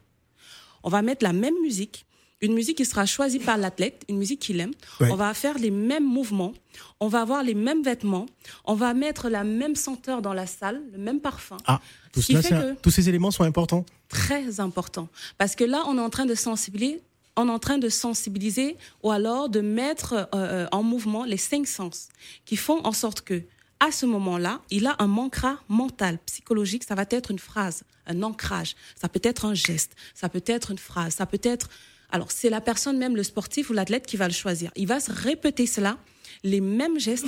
On 0.85 0.91
va 0.91 1.03
mettre 1.03 1.25
la 1.25 1.33
même 1.33 1.55
musique, 1.61 2.07
une 2.41 2.55
musique 2.55 2.77
qui 2.77 2.85
sera 2.85 3.05
choisie 3.05 3.41
par 3.41 3.57
l'athlète, 3.57 4.05
une 4.09 4.17
musique 4.17 4.41
qu'il 4.41 4.61
aime. 4.61 4.73
On 5.01 5.17
va 5.17 5.35
faire 5.35 5.59
les 5.59 5.71
mêmes 5.71 6.07
mouvements, 6.07 6.53
on 7.01 7.09
va 7.09 7.21
avoir 7.21 7.43
les 7.43 7.55
mêmes 7.55 7.83
vêtements, 7.83 8.27
on 8.65 8.75
va 8.75 8.95
mettre 8.95 9.29
la 9.29 9.43
même 9.45 9.75
senteur 9.75 10.23
dans 10.23 10.35
la 10.35 10.47
salle, 10.47 10.83
le 10.93 10.99
même 10.99 11.21
parfum. 11.21 11.57
Ah, 11.67 11.81
tous 12.13 12.91
ces 12.91 13.09
éléments 13.09 13.31
sont 13.31 13.45
importants. 13.45 13.85
Très 14.09 14.61
importants. 14.61 15.09
Parce 15.39 15.57
que 15.57 15.65
là, 15.65 15.85
on 15.87 15.99
est 15.99 16.01
en 16.01 16.11
train 16.11 16.27
de 16.27 16.35
sensibiliser 16.35 17.01
on 17.37 17.49
est 17.49 17.51
en 17.51 17.59
train 17.59 17.79
de 17.79 17.89
sensibiliser 17.89 18.77
ou 19.03 19.11
alors 19.11 19.49
de 19.49 19.61
mettre 19.61 20.13
euh, 20.13 20.27
euh, 20.35 20.67
en 20.73 20.83
mouvement 20.83 21.25
les 21.25 21.37
cinq 21.37 21.67
sens 21.67 22.09
qui 22.45 22.57
font 22.57 22.85
en 22.85 22.93
sorte 22.93 23.23
que 23.23 23.43
à 23.81 23.91
ce 23.91 24.07
moment-là, 24.07 24.61
il 24.71 24.87
a 24.87 24.95
un 25.01 25.09
manquera 25.09 25.59
mental, 25.69 26.19
psychologique. 26.27 26.85
Ça 26.85 26.95
va 26.95 27.05
être 27.11 27.33
une 27.33 27.41
phrase, 27.41 27.83
un 28.07 28.23
ancrage. 28.23 28.77
Ça 28.95 29.09
peut 29.09 29.21
être 29.25 29.45
un 29.45 29.55
geste. 29.55 29.97
Ça 30.15 30.29
peut 30.29 30.45
être 30.47 30.71
une 30.71 30.79
phrase. 30.79 31.15
Ça 31.15 31.27
peut 31.27 31.41
être. 31.43 31.69
Alors, 32.11 32.31
c'est 32.31 32.49
la 32.49 32.61
personne 32.61 32.97
même, 32.97 33.17
le 33.17 33.25
sportif 33.25 33.71
ou 33.71 33.73
l'athlète 33.73 34.07
qui 34.07 34.17
va 34.17 34.29
le 34.29 34.35
choisir. 34.35 34.71
Il 34.77 34.87
va 34.87 35.01
se 35.01 35.11
répéter 35.11 35.67
cela, 35.67 35.99
les 36.45 36.61
mêmes 36.61 37.01
gestes, 37.01 37.27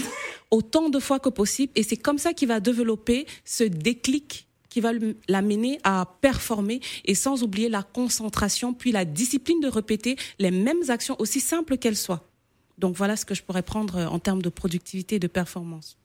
autant 0.52 0.90
de 0.90 1.00
fois 1.00 1.18
que 1.18 1.28
possible. 1.28 1.72
Et 1.74 1.82
c'est 1.82 1.96
comme 1.96 2.18
ça 2.18 2.32
qu'il 2.32 2.46
va 2.46 2.60
développer 2.60 3.26
ce 3.44 3.64
déclic 3.64 4.46
qui 4.75 4.81
va 4.81 4.91
l'amener 5.29 5.79
à 5.85 6.05
performer 6.21 6.81
et 7.05 7.15
sans 7.15 7.44
oublier 7.44 7.69
la 7.69 7.85
concentration, 7.85 8.75
puis 8.75 8.91
la 8.91 9.05
discipline 9.05 9.61
de 9.61 9.69
répéter 9.69 10.17
les 10.41 10.50
mêmes 10.50 10.82
actions 10.88 11.15
aussi 11.21 11.38
simples 11.38 11.79
qu'elles 11.79 11.97
soient. 11.97 12.25
Donc 12.79 12.97
voilà 12.97 13.17
ce 13.17 13.25
que 13.25 13.37
je 13.37 13.44
pourrais 13.44 13.62
prendre 13.62 14.00
en 14.00 14.19
termes 14.19 14.43
de 14.43 14.49
productivité 14.49 15.15
et 15.15 15.19
de 15.21 15.29
performance. 15.29 15.97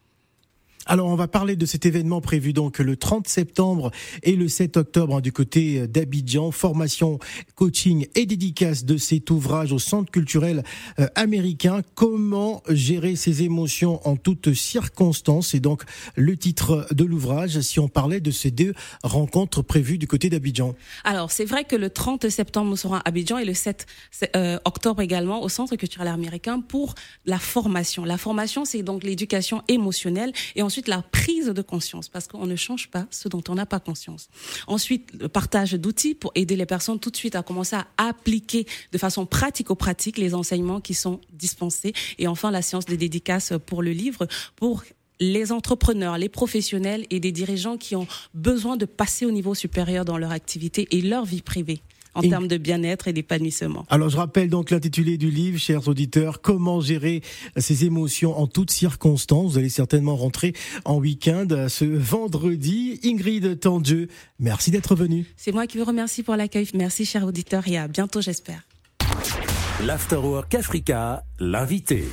Alors 0.92 1.06
on 1.06 1.16
va 1.16 1.28
parler 1.28 1.56
de 1.56 1.68
cet 1.68 1.86
événement 1.86 2.20
prévu 2.20 2.52
donc 2.52 2.80
le 2.80 2.98
30 2.98 3.28
septembre 3.28 3.92
et 4.24 4.36
le 4.36 4.48
7 4.48 4.76
octobre 4.76 5.18
hein, 5.18 5.22
du 5.22 5.32
côté 5.32 5.88
d'Abidjan. 5.88 6.50
Formation, 6.50 7.20
coaching 7.54 8.08
et 8.16 8.26
dédicace 8.26 8.86
de 8.86 8.98
cet 8.98 9.30
ouvrage 9.30 9.72
au 9.72 9.78
Centre 9.78 10.10
culturel 10.10 10.64
euh, 10.98 11.06
américain. 11.14 11.82
Comment 11.94 12.64
gérer 12.70 13.16
ses 13.16 13.44
émotions 13.44 14.02
en 14.08 14.16
toutes 14.16 14.56
circonstances? 14.56 15.50
C'est 15.50 15.60
donc 15.60 15.84
le 16.16 16.36
titre 16.36 16.88
de 16.90 17.04
l'ouvrage 17.04 17.62
si 17.62 17.80
on 17.80 17.88
parlait 17.88 18.20
de 18.20 18.32
ces 18.32 18.50
deux 18.50 18.74
rencontres 19.04 19.62
prévues 19.62 20.00
du 20.00 20.08
côté 20.08 20.32
d'Abidjan. 20.32 20.74
Alors 21.04 21.30
c'est 21.30 21.46
vrai 21.46 21.66
que 21.66 21.76
le 21.76 21.92
30 21.92 22.30
septembre 22.30 22.68
nous 22.68 22.78
serons 22.78 22.96
à 22.96 23.04
Abidjan 23.06 23.38
et 23.38 23.46
le 23.46 23.54
7 23.54 23.86
euh, 24.36 24.58
octobre 24.66 25.04
également 25.04 25.44
au 25.44 25.50
Centre 25.50 25.76
culturel 25.76 26.08
américain 26.08 26.62
pour 26.62 26.96
la 27.28 27.38
formation. 27.38 28.06
La 28.06 28.18
formation 28.18 28.66
c'est 28.66 28.82
donc 28.82 29.04
l'éducation 29.04 29.62
émotionnelle 29.68 30.34
et 30.56 30.64
ensuite 30.64 30.79
la 30.88 31.02
prise 31.02 31.48
de 31.48 31.62
conscience, 31.62 32.10
parce 32.10 32.28
qu'on 32.28 32.46
ne 32.46 32.56
change 32.56 32.90
pas 32.90 33.08
ce 33.12 33.28
dont 33.28 33.44
on 33.50 33.56
n'a 33.56 33.66
pas 33.66 33.80
conscience. 33.80 34.30
Ensuite, 34.68 35.12
le 35.20 35.28
partage 35.28 35.74
d'outils 35.74 36.16
pour 36.16 36.32
aider 36.36 36.56
les 36.56 36.66
personnes 36.66 37.00
tout 37.00 37.10
de 37.10 37.18
suite 37.18 37.36
à 37.36 37.44
commencer 37.44 37.76
à 37.76 37.88
appliquer 37.98 38.66
de 38.92 38.98
façon 38.98 39.26
pratico-pratique 39.26 40.18
les 40.18 40.34
enseignements 40.34 40.82
qui 40.82 40.94
sont 40.94 41.20
dispensés. 41.32 41.94
Et 42.18 42.28
enfin, 42.28 42.52
la 42.52 42.62
séance 42.62 42.86
de 42.86 42.96
dédicace 42.96 43.54
pour 43.66 43.82
le 43.82 43.92
livre, 43.92 44.28
pour 44.56 44.84
les 45.20 45.52
entrepreneurs, 45.52 46.18
les 46.18 46.30
professionnels 46.30 47.06
et 47.10 47.20
des 47.20 47.32
dirigeants 47.32 47.78
qui 47.78 47.96
ont 47.96 48.08
besoin 48.34 48.78
de 48.78 48.86
passer 48.86 49.26
au 49.26 49.32
niveau 49.32 49.54
supérieur 49.54 50.06
dans 50.06 50.18
leur 50.18 50.32
activité 50.32 50.88
et 50.92 51.02
leur 51.02 51.26
vie 51.26 51.42
privée 51.42 51.82
en 52.20 52.30
termes 52.30 52.48
de 52.48 52.58
bien-être 52.58 53.08
et 53.08 53.14
d'épanouissement. 53.14 53.86
Alors 53.90 54.10
je 54.10 54.18
rappelle 54.18 54.50
donc 54.50 54.72
l'intitulé 54.72 55.18
du 55.18 55.30
livre, 55.30 55.58
chers 55.58 55.88
auditeurs, 55.88 56.42
Comment 56.42 56.82
gérer 56.82 57.22
ses 57.58 57.86
émotions 57.86 58.38
en 58.38 58.48
toutes 58.48 58.72
circonstances. 58.72 59.54
Vous 59.54 59.58
allez 59.58 59.70
certainement 59.70 60.16
rentrer 60.16 60.54
en 60.86 60.98
week-end 60.98 61.48
ce 61.68 61.86
vendredi. 61.86 63.00
Ingrid 63.04 63.60
Tandieu, 63.60 64.08
merci 64.40 64.72
d'être 64.72 64.96
venue. 64.96 65.26
C'est 65.38 65.52
moi 65.52 65.68
qui 65.68 65.78
vous 65.78 65.86
remercie 65.86 66.24
pour 66.24 66.36
l'accueil. 66.36 66.68
Merci, 66.74 67.06
chers 67.06 67.26
auditeurs, 67.26 67.68
et 67.68 67.78
à 67.78 67.88
bientôt, 67.88 68.22
j'espère. 68.22 68.62
L'Afterwork 69.86 70.54
Africa, 70.56 71.24
l'invité. 71.40 72.06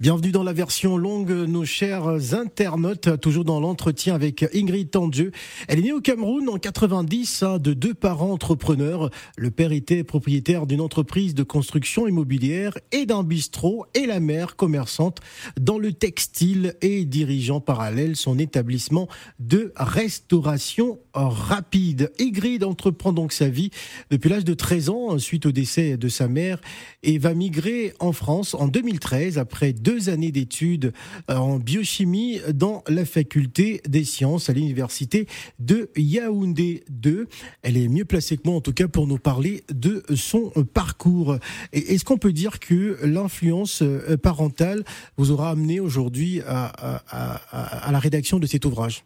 Bienvenue 0.00 0.30
dans 0.30 0.44
la 0.44 0.52
version 0.52 0.96
longue, 0.96 1.32
nos 1.32 1.64
chers 1.64 2.06
internautes, 2.32 3.20
toujours 3.20 3.44
dans 3.44 3.58
l'entretien 3.58 4.14
avec 4.14 4.44
Ingrid 4.54 4.92
Tandieu. 4.92 5.32
Elle 5.66 5.80
est 5.80 5.82
née 5.82 5.92
au 5.92 6.00
Cameroun 6.00 6.48
en 6.48 6.56
90 6.56 7.42
hein, 7.42 7.58
de 7.58 7.72
deux 7.72 7.94
parents 7.94 8.30
entrepreneurs. 8.30 9.10
Le 9.36 9.50
père 9.50 9.72
était 9.72 10.04
propriétaire 10.04 10.68
d'une 10.68 10.80
entreprise 10.80 11.34
de 11.34 11.42
construction 11.42 12.06
immobilière 12.06 12.78
et 12.92 13.06
d'un 13.06 13.24
bistrot 13.24 13.86
et 13.94 14.06
la 14.06 14.20
mère 14.20 14.54
commerçante 14.54 15.18
dans 15.60 15.80
le 15.80 15.92
textile 15.92 16.76
et 16.80 17.04
dirigeant 17.04 17.60
parallèle 17.60 18.14
son 18.14 18.38
établissement 18.38 19.08
de 19.40 19.72
restauration 19.74 21.00
rapide. 21.26 22.12
Ingrid 22.20 22.62
entreprend 22.64 23.12
donc 23.12 23.32
sa 23.32 23.48
vie 23.48 23.70
depuis 24.10 24.30
l'âge 24.30 24.44
de 24.44 24.54
13 24.54 24.90
ans 24.90 25.18
suite 25.18 25.46
au 25.46 25.52
décès 25.52 25.96
de 25.96 26.08
sa 26.08 26.28
mère 26.28 26.60
et 27.02 27.18
va 27.18 27.34
migrer 27.34 27.94
en 27.98 28.12
France 28.12 28.54
en 28.54 28.68
2013 28.68 29.38
après 29.38 29.72
deux 29.72 29.88
deux 29.88 30.10
années 30.10 30.32
d'études 30.32 30.92
euh, 31.30 31.36
en 31.36 31.58
biochimie 31.58 32.40
dans 32.52 32.84
la 32.88 33.06
faculté 33.06 33.80
des 33.88 34.04
sciences 34.04 34.50
à 34.50 34.52
l'université 34.52 35.26
de 35.58 35.88
Yaoundé 35.96 36.84
2. 36.90 37.26
Elle 37.62 37.78
est 37.78 37.88
mieux 37.88 38.04
placée 38.04 38.36
que 38.36 38.42
moi, 38.44 38.56
en 38.56 38.60
tout 38.60 38.74
cas, 38.74 38.86
pour 38.86 39.06
nous 39.06 39.16
parler 39.16 39.64
de 39.72 40.02
son 40.14 40.50
parcours. 40.74 41.38
Est-ce 41.72 42.04
qu'on 42.04 42.18
peut 42.18 42.34
dire 42.34 42.60
que 42.60 42.98
l'influence 43.02 43.80
euh, 43.80 44.18
parentale 44.18 44.84
vous 45.16 45.30
aura 45.30 45.50
amené 45.50 45.80
aujourd'hui 45.80 46.42
à, 46.46 47.90
la 47.90 47.98
rédaction 47.98 48.38
de 48.38 48.46
cet 48.46 48.66
ouvrage? 48.66 49.04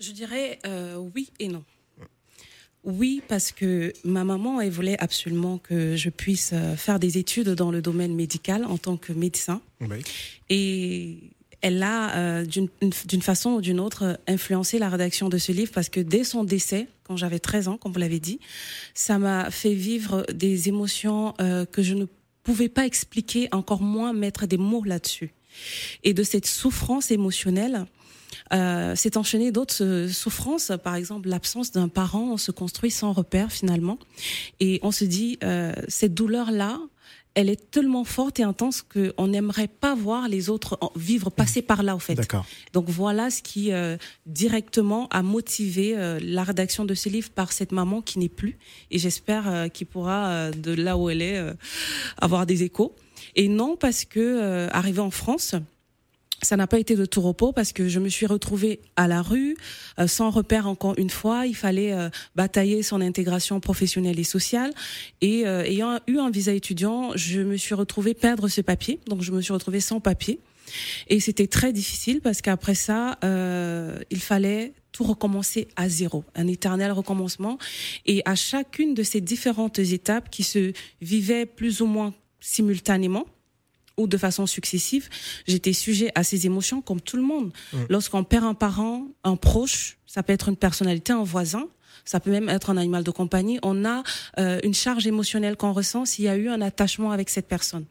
Je 0.00 0.12
dirais 0.12 0.58
euh, 0.66 0.96
oui 1.14 1.30
et 1.38 1.48
non. 1.48 1.64
Oui, 2.86 3.20
parce 3.26 3.50
que 3.50 3.92
ma 4.04 4.22
maman, 4.22 4.60
elle 4.60 4.70
voulait 4.70 4.96
absolument 5.00 5.58
que 5.58 5.96
je 5.96 6.08
puisse 6.08 6.52
euh, 6.52 6.76
faire 6.76 7.00
des 7.00 7.18
études 7.18 7.48
dans 7.48 7.72
le 7.72 7.82
domaine 7.82 8.14
médical 8.14 8.64
en 8.64 8.78
tant 8.78 8.96
que 8.96 9.12
médecin. 9.12 9.60
Et 10.48 11.18
elle 11.62 11.82
a, 11.82 12.16
euh, 12.16 12.44
d'une 12.44 13.22
façon 13.22 13.54
ou 13.54 13.60
d'une 13.60 13.80
autre, 13.80 14.20
influencé 14.28 14.78
la 14.78 14.88
rédaction 14.88 15.28
de 15.28 15.36
ce 15.36 15.50
livre 15.50 15.72
parce 15.74 15.88
que 15.88 15.98
dès 15.98 16.22
son 16.22 16.44
décès, 16.44 16.86
quand 17.02 17.16
j'avais 17.16 17.40
13 17.40 17.66
ans, 17.66 17.76
comme 17.76 17.92
vous 17.92 17.98
l'avez 17.98 18.20
dit, 18.20 18.38
ça 18.94 19.18
m'a 19.18 19.50
fait 19.50 19.74
vivre 19.74 20.24
des 20.32 20.68
émotions 20.68 21.34
euh, 21.40 21.66
que 21.66 21.82
je 21.82 21.94
ne 21.94 22.06
pouvais 22.44 22.68
pas 22.68 22.86
expliquer, 22.86 23.48
encore 23.50 23.82
moins 23.82 24.12
mettre 24.12 24.46
des 24.46 24.58
mots 24.58 24.84
là-dessus. 24.84 25.32
Et 26.04 26.14
de 26.14 26.22
cette 26.22 26.46
souffrance 26.46 27.10
émotionnelle, 27.10 27.86
euh, 28.52 28.94
s'est 28.94 29.16
enchaîné 29.16 29.52
d'autres 29.52 29.82
euh, 29.82 30.08
souffrances, 30.08 30.72
par 30.82 30.94
exemple 30.94 31.28
l'absence 31.28 31.72
d'un 31.72 31.88
parent, 31.88 32.30
on 32.32 32.36
se 32.36 32.50
construit 32.50 32.90
sans 32.90 33.12
repère 33.12 33.52
finalement, 33.52 33.98
et 34.60 34.80
on 34.82 34.90
se 34.90 35.04
dit 35.04 35.38
euh, 35.42 35.72
cette 35.88 36.14
douleur-là, 36.14 36.78
elle 37.36 37.50
est 37.50 37.70
tellement 37.70 38.04
forte 38.04 38.40
et 38.40 38.42
intense 38.42 38.82
qu'on 38.82 39.28
n'aimerait 39.28 39.68
pas 39.68 39.94
voir 39.94 40.26
les 40.26 40.48
autres 40.48 40.78
vivre, 40.96 41.28
passer 41.28 41.60
par 41.60 41.82
là, 41.82 41.94
au 41.94 41.98
fait. 41.98 42.18
Donc 42.72 42.88
voilà 42.88 43.30
ce 43.30 43.42
qui 43.42 43.72
euh, 43.72 43.98
directement 44.24 45.06
a 45.10 45.22
motivé 45.22 45.94
euh, 45.94 46.18
la 46.22 46.44
rédaction 46.44 46.86
de 46.86 46.94
ce 46.94 47.10
livre 47.10 47.28
par 47.28 47.52
cette 47.52 47.72
maman 47.72 48.00
qui 48.00 48.18
n'est 48.18 48.30
plus. 48.30 48.58
Et 48.90 48.98
j'espère 48.98 49.48
euh, 49.48 49.68
qu'il 49.68 49.86
pourra, 49.86 50.50
de 50.50 50.72
là 50.72 50.96
où 50.96 51.10
elle 51.10 51.20
est, 51.20 51.38
avoir 52.16 52.46
des 52.46 52.62
échos. 52.62 52.96
Et 53.34 53.48
non 53.48 53.76
parce 53.76 54.06
que, 54.06 54.68
arrivé 54.72 55.00
en 55.00 55.10
France, 55.10 55.54
ça 56.42 56.56
n'a 56.56 56.66
pas 56.66 56.78
été 56.78 56.96
de 56.96 57.06
tout 57.06 57.20
repos 57.20 57.52
parce 57.52 57.72
que 57.72 57.88
je 57.88 57.98
me 57.98 58.08
suis 58.08 58.26
retrouvée 58.26 58.80
à 58.96 59.08
la 59.08 59.22
rue, 59.22 59.56
euh, 59.98 60.06
sans 60.06 60.30
repère 60.30 60.66
encore 60.66 60.94
une 60.98 61.10
fois. 61.10 61.46
Il 61.46 61.56
fallait 61.56 61.92
euh, 61.92 62.08
batailler 62.34 62.82
son 62.82 63.00
intégration 63.00 63.60
professionnelle 63.60 64.18
et 64.18 64.24
sociale. 64.24 64.72
Et 65.20 65.46
euh, 65.46 65.64
ayant 65.64 65.98
eu 66.06 66.18
un 66.18 66.30
visa 66.30 66.52
étudiant, 66.52 67.12
je 67.14 67.40
me 67.40 67.56
suis 67.56 67.74
retrouvée 67.74 68.14
perdre 68.14 68.48
ce 68.48 68.60
papier. 68.60 69.00
Donc 69.06 69.22
je 69.22 69.32
me 69.32 69.40
suis 69.40 69.52
retrouvée 69.52 69.80
sans 69.80 70.00
papier. 70.00 70.40
Et 71.08 71.20
c'était 71.20 71.46
très 71.46 71.72
difficile 71.72 72.20
parce 72.20 72.42
qu'après 72.42 72.74
ça, 72.74 73.18
il 73.22 74.20
fallait 74.20 74.72
tout 74.90 75.04
recommencer 75.04 75.68
à 75.76 75.88
zéro, 75.88 76.24
un 76.34 76.48
éternel 76.48 76.90
recommencement. 76.90 77.56
Et 78.04 78.20
à 78.24 78.34
chacune 78.34 78.92
de 78.92 79.04
ces 79.04 79.20
différentes 79.20 79.78
étapes 79.78 80.28
qui 80.28 80.42
se 80.42 80.72
vivaient 81.00 81.46
plus 81.46 81.82
ou 81.82 81.86
moins 81.86 82.14
simultanément, 82.40 83.26
ou 83.96 84.06
de 84.06 84.16
façon 84.16 84.46
successive, 84.46 85.08
j'étais 85.46 85.72
sujet 85.72 86.10
à 86.14 86.22
ces 86.22 86.46
émotions 86.46 86.82
comme 86.82 87.00
tout 87.00 87.16
le 87.16 87.22
monde. 87.22 87.52
Mm. 87.72 87.78
Lorsqu'on 87.88 88.24
perd 88.24 88.44
un 88.44 88.54
parent, 88.54 89.06
un 89.24 89.36
proche, 89.36 89.98
ça 90.06 90.22
peut 90.22 90.32
être 90.32 90.48
une 90.48 90.56
personnalité, 90.56 91.12
un 91.12 91.24
voisin, 91.24 91.68
ça 92.04 92.20
peut 92.20 92.30
même 92.30 92.48
être 92.48 92.70
un 92.70 92.76
animal 92.76 93.04
de 93.04 93.10
compagnie, 93.10 93.58
on 93.62 93.84
a 93.84 94.02
euh, 94.38 94.60
une 94.62 94.74
charge 94.74 95.06
émotionnelle 95.06 95.56
qu'on 95.56 95.72
ressent 95.72 96.04
s'il 96.04 96.24
y 96.24 96.28
a 96.28 96.36
eu 96.36 96.48
un 96.48 96.60
attachement 96.60 97.10
avec 97.10 97.30
cette 97.30 97.48
personne. 97.48 97.84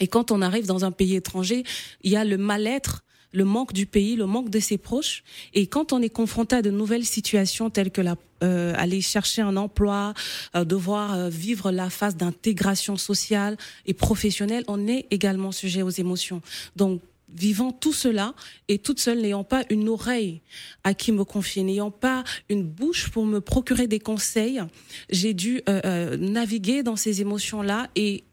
Et 0.00 0.08
quand 0.08 0.30
on 0.30 0.40
arrive 0.42 0.66
dans 0.66 0.84
un 0.84 0.92
pays 0.92 1.14
étranger, 1.14 1.64
il 2.02 2.10
y 2.10 2.16
a 2.16 2.24
le 2.24 2.38
mal-être 2.38 3.04
le 3.32 3.44
manque 3.44 3.72
du 3.72 3.86
pays, 3.86 4.16
le 4.16 4.26
manque 4.26 4.50
de 4.50 4.60
ses 4.60 4.78
proches. 4.78 5.22
Et 5.54 5.66
quand 5.66 5.92
on 5.92 6.02
est 6.02 6.10
confronté 6.10 6.56
à 6.56 6.62
de 6.62 6.70
nouvelles 6.70 7.04
situations 7.04 7.70
telles 7.70 7.90
que 7.90 8.00
la, 8.00 8.16
euh, 8.42 8.72
aller 8.76 9.00
chercher 9.00 9.42
un 9.42 9.56
emploi, 9.56 10.14
euh, 10.56 10.64
devoir 10.64 11.14
euh, 11.14 11.28
vivre 11.28 11.70
la 11.70 11.90
phase 11.90 12.16
d'intégration 12.16 12.96
sociale 12.96 13.56
et 13.86 13.94
professionnelle, 13.94 14.64
on 14.66 14.86
est 14.88 15.06
également 15.10 15.52
sujet 15.52 15.82
aux 15.82 15.90
émotions. 15.90 16.42
Donc 16.76 17.02
vivant 17.32 17.70
tout 17.70 17.92
cela 17.92 18.34
et 18.66 18.78
toute 18.78 18.98
seule, 18.98 19.20
n'ayant 19.20 19.44
pas 19.44 19.62
une 19.70 19.88
oreille 19.88 20.40
à 20.82 20.94
qui 20.94 21.12
me 21.12 21.22
confier, 21.24 21.62
n'ayant 21.62 21.92
pas 21.92 22.24
une 22.48 22.64
bouche 22.64 23.10
pour 23.10 23.24
me 23.24 23.40
procurer 23.40 23.86
des 23.86 24.00
conseils, 24.00 24.60
j'ai 25.10 25.32
dû 25.32 25.62
naviguer 26.18 26.82
dans 26.82 26.96
ces 26.96 27.20
émotions-là 27.20 27.88
et 27.94 28.24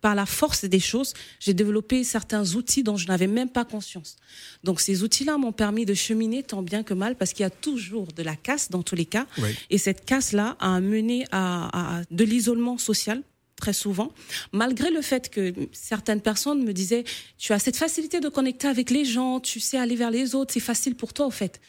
par 0.00 0.14
la 0.14 0.26
force 0.26 0.64
des 0.64 0.80
choses, 0.80 1.14
j'ai 1.40 1.54
développé 1.54 2.04
certains 2.04 2.54
outils 2.54 2.82
dont 2.82 2.96
je 2.96 3.06
n'avais 3.06 3.26
même 3.26 3.48
pas 3.48 3.64
conscience. 3.64 4.16
Donc 4.64 4.80
ces 4.80 5.02
outils-là 5.02 5.38
m'ont 5.38 5.52
permis 5.52 5.84
de 5.84 5.94
cheminer 5.94 6.42
tant 6.42 6.62
bien 6.62 6.82
que 6.82 6.94
mal 6.94 7.16
parce 7.16 7.32
qu'il 7.32 7.42
y 7.42 7.46
a 7.46 7.50
toujours 7.50 8.08
de 8.12 8.22
la 8.22 8.36
casse 8.36 8.70
dans 8.70 8.82
tous 8.82 8.94
les 8.94 9.06
cas. 9.06 9.26
Et 9.70 9.78
cette 9.78 10.04
casse-là 10.04 10.56
a 10.60 10.80
mené 10.80 11.26
à 11.32 12.02
de 12.10 12.24
l'isolement 12.24 12.78
social 12.78 13.22
très 13.56 13.72
souvent, 13.72 14.12
malgré 14.52 14.90
le 14.90 15.00
fait 15.00 15.30
que 15.30 15.52
certaines 15.72 16.20
personnes 16.20 16.62
me 16.62 16.72
disaient, 16.72 17.04
tu 17.38 17.52
as 17.52 17.58
cette 17.58 17.76
facilité 17.76 18.20
de 18.20 18.28
connecter 18.28 18.68
avec 18.68 18.90
les 18.90 19.04
gens, 19.04 19.40
tu 19.40 19.60
sais 19.60 19.78
aller 19.78 19.96
vers 19.96 20.10
les 20.10 20.34
autres, 20.34 20.52
c'est 20.52 20.60
facile 20.60 20.94
pour 20.94 21.12
toi, 21.12 21.26
au 21.26 21.30
fait. 21.30 21.60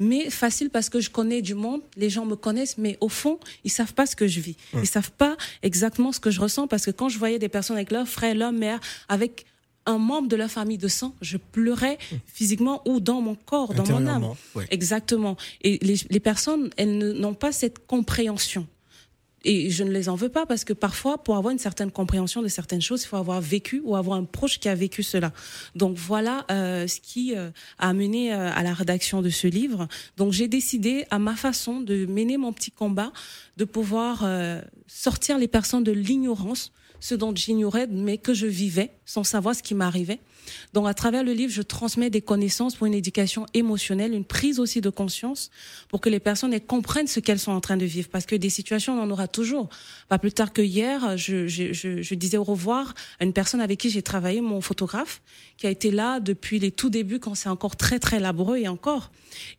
Mais 0.00 0.30
facile 0.30 0.70
parce 0.70 0.88
que 0.88 1.00
je 1.00 1.10
connais 1.10 1.42
du 1.42 1.54
monde, 1.54 1.82
les 1.96 2.10
gens 2.10 2.24
me 2.24 2.34
connaissent, 2.34 2.78
mais 2.78 2.96
au 3.00 3.08
fond, 3.08 3.38
ils 3.62 3.70
savent 3.70 3.94
pas 3.94 4.06
ce 4.06 4.16
que 4.16 4.26
je 4.26 4.40
vis. 4.40 4.56
Ils 4.72 4.86
savent 4.86 5.12
pas 5.12 5.36
exactement 5.62 6.12
ce 6.12 6.18
que 6.18 6.30
je 6.30 6.40
ressens 6.40 6.66
parce 6.66 6.84
que 6.86 6.90
quand 6.90 7.08
je 7.08 7.18
voyais 7.18 7.38
des 7.38 7.50
personnes 7.50 7.76
avec 7.76 7.92
leur 7.92 8.08
frère, 8.08 8.34
leur 8.34 8.52
mère, 8.52 8.80
avec 9.08 9.44
un 9.86 9.98
membre 9.98 10.28
de 10.28 10.36
leur 10.36 10.50
famille 10.50 10.78
de 10.78 10.88
sang, 10.88 11.14
je 11.20 11.36
pleurais 11.36 11.98
physiquement 12.26 12.82
ou 12.86 13.00
dans 13.00 13.20
mon 13.20 13.34
corps, 13.34 13.74
dans 13.74 13.86
mon 13.86 14.06
âme. 14.06 14.32
Exactement. 14.70 15.36
Et 15.60 15.78
les, 15.82 15.96
les 16.08 16.20
personnes, 16.20 16.70
elles 16.78 17.12
n'ont 17.12 17.34
pas 17.34 17.52
cette 17.52 17.86
compréhension. 17.86 18.66
Et 19.44 19.70
je 19.70 19.84
ne 19.84 19.90
les 19.90 20.08
en 20.08 20.14
veux 20.14 20.28
pas 20.28 20.46
parce 20.46 20.64
que 20.64 20.72
parfois, 20.72 21.22
pour 21.22 21.36
avoir 21.36 21.52
une 21.52 21.58
certaine 21.58 21.90
compréhension 21.90 22.42
de 22.42 22.48
certaines 22.48 22.80
choses, 22.80 23.02
il 23.02 23.06
faut 23.06 23.16
avoir 23.16 23.40
vécu 23.40 23.82
ou 23.84 23.96
avoir 23.96 24.18
un 24.18 24.24
proche 24.24 24.58
qui 24.58 24.68
a 24.68 24.74
vécu 24.74 25.02
cela. 25.02 25.32
Donc 25.74 25.96
voilà 25.96 26.46
euh, 26.50 26.86
ce 26.86 27.00
qui 27.00 27.36
euh, 27.36 27.50
a 27.78 27.92
mené 27.92 28.32
euh, 28.32 28.50
à 28.52 28.62
la 28.62 28.72
rédaction 28.72 29.22
de 29.22 29.28
ce 29.28 29.46
livre. 29.46 29.86
Donc 30.16 30.32
j'ai 30.32 30.48
décidé 30.48 31.04
à 31.10 31.18
ma 31.18 31.36
façon 31.36 31.80
de 31.80 32.06
mener 32.06 32.36
mon 32.36 32.52
petit 32.52 32.70
combat, 32.70 33.12
de 33.56 33.64
pouvoir 33.64 34.22
euh, 34.24 34.60
sortir 34.86 35.38
les 35.38 35.48
personnes 35.48 35.84
de 35.84 35.92
l'ignorance, 35.92 36.72
ce 37.00 37.14
dont 37.14 37.34
j'ignorais 37.34 37.86
mais 37.86 38.18
que 38.18 38.32
je 38.32 38.46
vivais 38.46 38.92
sans 39.06 39.24
savoir 39.24 39.54
ce 39.54 39.62
qui 39.62 39.74
m'arrivait 39.74 40.20
donc, 40.72 40.88
à 40.88 40.94
travers 40.94 41.24
le 41.24 41.32
livre, 41.32 41.52
je 41.52 41.62
transmets 41.62 42.10
des 42.10 42.20
connaissances 42.20 42.76
pour 42.76 42.86
une 42.86 42.94
éducation 42.94 43.46
émotionnelle, 43.54 44.12
une 44.12 44.24
prise 44.24 44.58
aussi 44.58 44.80
de 44.80 44.90
conscience 44.90 45.50
pour 45.88 46.00
que 46.00 46.08
les 46.08 46.20
personnes 46.20 46.58
comprennent 46.60 47.06
ce 47.06 47.20
qu'elles 47.20 47.38
sont 47.38 47.52
en 47.52 47.60
train 47.60 47.76
de 47.76 47.84
vivre. 47.84 48.08
Parce 48.10 48.26
que 48.26 48.36
des 48.36 48.50
situations, 48.50 48.98
on 48.98 49.02
en 49.02 49.10
aura 49.10 49.28
toujours. 49.28 49.68
Pas 50.08 50.18
plus 50.18 50.32
tard 50.32 50.52
que 50.52 50.62
hier, 50.62 51.16
je, 51.16 52.14
disais 52.14 52.36
au 52.36 52.44
revoir 52.44 52.94
à 53.20 53.24
une 53.24 53.32
personne 53.32 53.60
avec 53.60 53.80
qui 53.80 53.90
j'ai 53.90 54.02
travaillé, 54.02 54.40
mon 54.40 54.60
photographe, 54.60 55.22
qui 55.56 55.66
a 55.66 55.70
été 55.70 55.90
là 55.90 56.20
depuis 56.20 56.58
les 56.58 56.70
tout 56.70 56.90
débuts 56.90 57.20
quand 57.20 57.34
c'est 57.34 57.48
encore 57.48 57.76
très, 57.76 57.98
très 57.98 58.20
laborieux 58.20 58.64
et 58.64 58.68
encore. 58.68 59.10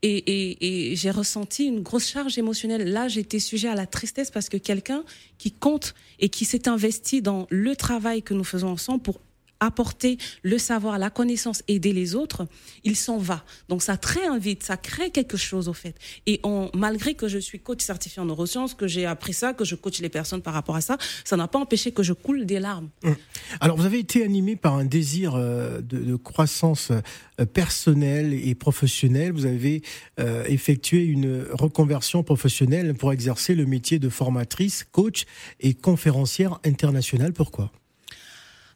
Et 0.03 0.93
j'ai 0.95 1.11
ressenti 1.11 1.65
une 1.65 1.81
grosse 1.81 2.07
charge 2.07 2.37
émotionnelle. 2.37 2.91
Là, 2.91 3.07
j'étais 3.07 3.39
sujet 3.39 3.67
à 3.67 3.75
la 3.75 3.85
tristesse 3.85 4.31
parce 4.31 4.49
que 4.49 4.57
quelqu'un 4.57 5.03
qui 5.37 5.51
compte 5.51 5.95
et 6.19 6.29
qui 6.29 6.45
s'est 6.45 6.69
investi 6.69 7.21
dans 7.21 7.45
le 7.49 7.75
travail 7.75 8.23
que 8.23 8.33
nous 8.33 8.45
faisons 8.45 8.69
ensemble 8.69 9.01
pour 9.01 9.19
apporter 9.59 10.17
le 10.43 10.57
savoir, 10.57 10.99
la 10.99 11.09
connaissance, 11.09 11.63
aider 11.67 11.93
les 11.93 12.15
autres, 12.15 12.47
il 12.83 12.95
s'en 12.95 13.17
va. 13.17 13.43
Donc 13.69 13.81
ça 13.81 13.97
réinvite, 14.01 14.63
ça 14.63 14.77
crée 14.77 15.09
quelque 15.09 15.37
chose 15.37 15.67
au 15.67 15.73
fait. 15.73 15.95
Et 16.25 16.39
on, 16.43 16.69
malgré 16.73 17.13
que 17.13 17.27
je 17.27 17.37
suis 17.37 17.59
coach 17.59 17.81
certifié 17.81 18.21
en 18.21 18.25
neurosciences, 18.25 18.73
que 18.73 18.87
j'ai 18.87 19.05
appris 19.05 19.33
ça, 19.33 19.53
que 19.53 19.65
je 19.65 19.75
coach 19.75 19.99
les 19.99 20.09
personnes 20.09 20.41
par 20.41 20.53
rapport 20.53 20.75
à 20.75 20.81
ça, 20.81 20.97
ça 21.23 21.37
n'a 21.37 21.47
pas 21.47 21.59
empêché 21.59 21.91
que 21.91 22.03
je 22.03 22.13
coule 22.13 22.45
des 22.45 22.59
larmes. 22.59 22.89
Hum. 23.03 23.15
Alors 23.59 23.77
vous 23.77 23.85
avez 23.85 23.99
été 23.99 24.23
animé 24.23 24.55
par 24.55 24.75
un 24.75 24.85
désir 24.85 25.35
euh, 25.35 25.81
de, 25.81 26.15
croissance 26.15 26.91
euh, 26.91 27.45
personnelle 27.45 28.33
et 28.33 28.55
professionnelle. 28.55 29.31
Vous 29.31 29.45
avez 29.45 29.81
euh, 30.19 30.43
effectué 30.47 31.03
une 31.05 31.45
reconversion 31.51 32.23
professionnelle 32.23 32.93
pour 32.93 33.11
exercer 33.11 33.55
le 33.55 33.65
métier 33.65 33.99
de 33.99 34.09
formatrice, 34.09 34.85
coach 34.91 35.25
et 35.59 35.73
conférencière 35.73 36.59
internationale. 36.63 37.33
Pourquoi? 37.33 37.71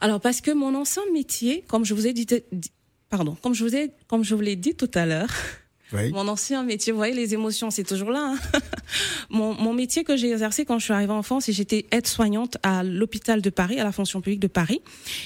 Alors 0.02 0.22
parce 0.22 0.42
que 0.42 0.52
mon 0.52 0.76
ancien 0.76 1.04
métier, 1.14 1.64
comme 1.68 1.86
je 1.86 1.94
vous 1.94 2.08
ai 2.08 2.14
dit, 2.14 2.28
pardon, 3.10 3.36
comme 3.42 3.54
je 3.54 3.64
vous 3.64 3.76
ai, 3.76 3.92
comme 4.08 4.24
je 4.24 4.36
vous 4.36 4.42
l'ai 4.42 4.56
dit 4.56 4.76
tout 4.76 4.92
à 4.94 5.06
l'heure, 5.06 5.30
mon 5.92 6.28
ancien 6.28 6.64
métier, 6.64 6.92
vous 6.92 6.98
voyez, 6.98 7.16
les 7.16 7.34
émotions, 7.34 7.72
c'est 7.72 7.84
toujours 7.84 8.12
là. 8.12 8.36
Hein. 8.36 8.60
mon, 9.30 9.54
mon, 9.56 9.74
métier 9.74 10.04
que 10.04 10.16
j'ai 10.16 10.32
exercé 10.32 10.66
quand 10.66 10.78
je 10.78 10.84
suis 10.84 10.94
arrivée 10.94 11.14
en 11.14 11.24
France, 11.24 11.46
j'étais 11.50 11.86
aide-soignante 11.92 12.58
à 12.64 12.84
l'hôpital 12.84 13.42
de 13.42 13.50
Paris, 13.50 13.80
à 13.80 13.84
la 13.84 13.92
fonction 13.92 14.22
publique 14.22 14.40
de 14.40 14.48
Paris. 14.48 14.82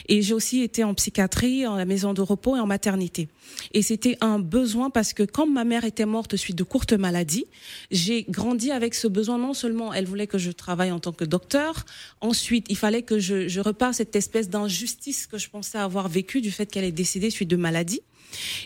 Et 0.07 0.21
j'ai 0.21 0.33
aussi 0.33 0.61
été 0.61 0.83
en 0.83 0.93
psychiatrie, 0.93 1.67
en 1.67 1.75
la 1.75 1.85
maison 1.85 2.13
de 2.13 2.21
repos 2.21 2.55
et 2.55 2.59
en 2.59 2.65
maternité. 2.65 3.27
Et 3.73 3.81
c'était 3.81 4.17
un 4.21 4.39
besoin 4.39 4.89
parce 4.89 5.13
que 5.13 5.23
quand 5.23 5.47
ma 5.47 5.65
mère 5.65 5.83
était 5.83 6.05
morte 6.05 6.35
suite 6.37 6.57
de 6.57 6.63
courtes 6.63 6.93
maladies, 6.93 7.45
j'ai 7.91 8.23
grandi 8.23 8.71
avec 8.71 8.95
ce 8.95 9.07
besoin. 9.07 9.37
Non 9.37 9.53
seulement 9.53 9.93
elle 9.93 10.05
voulait 10.05 10.27
que 10.27 10.37
je 10.37 10.51
travaille 10.51 10.91
en 10.91 10.99
tant 10.99 11.11
que 11.11 11.25
docteur, 11.25 11.85
ensuite 12.21 12.67
il 12.69 12.77
fallait 12.77 13.03
que 13.03 13.19
je, 13.19 13.47
je 13.47 13.59
repars 13.59 13.93
cette 13.93 14.15
espèce 14.15 14.49
d'injustice 14.49 15.27
que 15.27 15.37
je 15.37 15.49
pensais 15.49 15.77
avoir 15.77 16.07
vécue 16.07 16.41
du 16.41 16.51
fait 16.51 16.65
qu'elle 16.67 16.85
est 16.85 16.91
décédée 16.91 17.29
suite 17.29 17.49
de 17.49 17.57
maladie. 17.57 18.01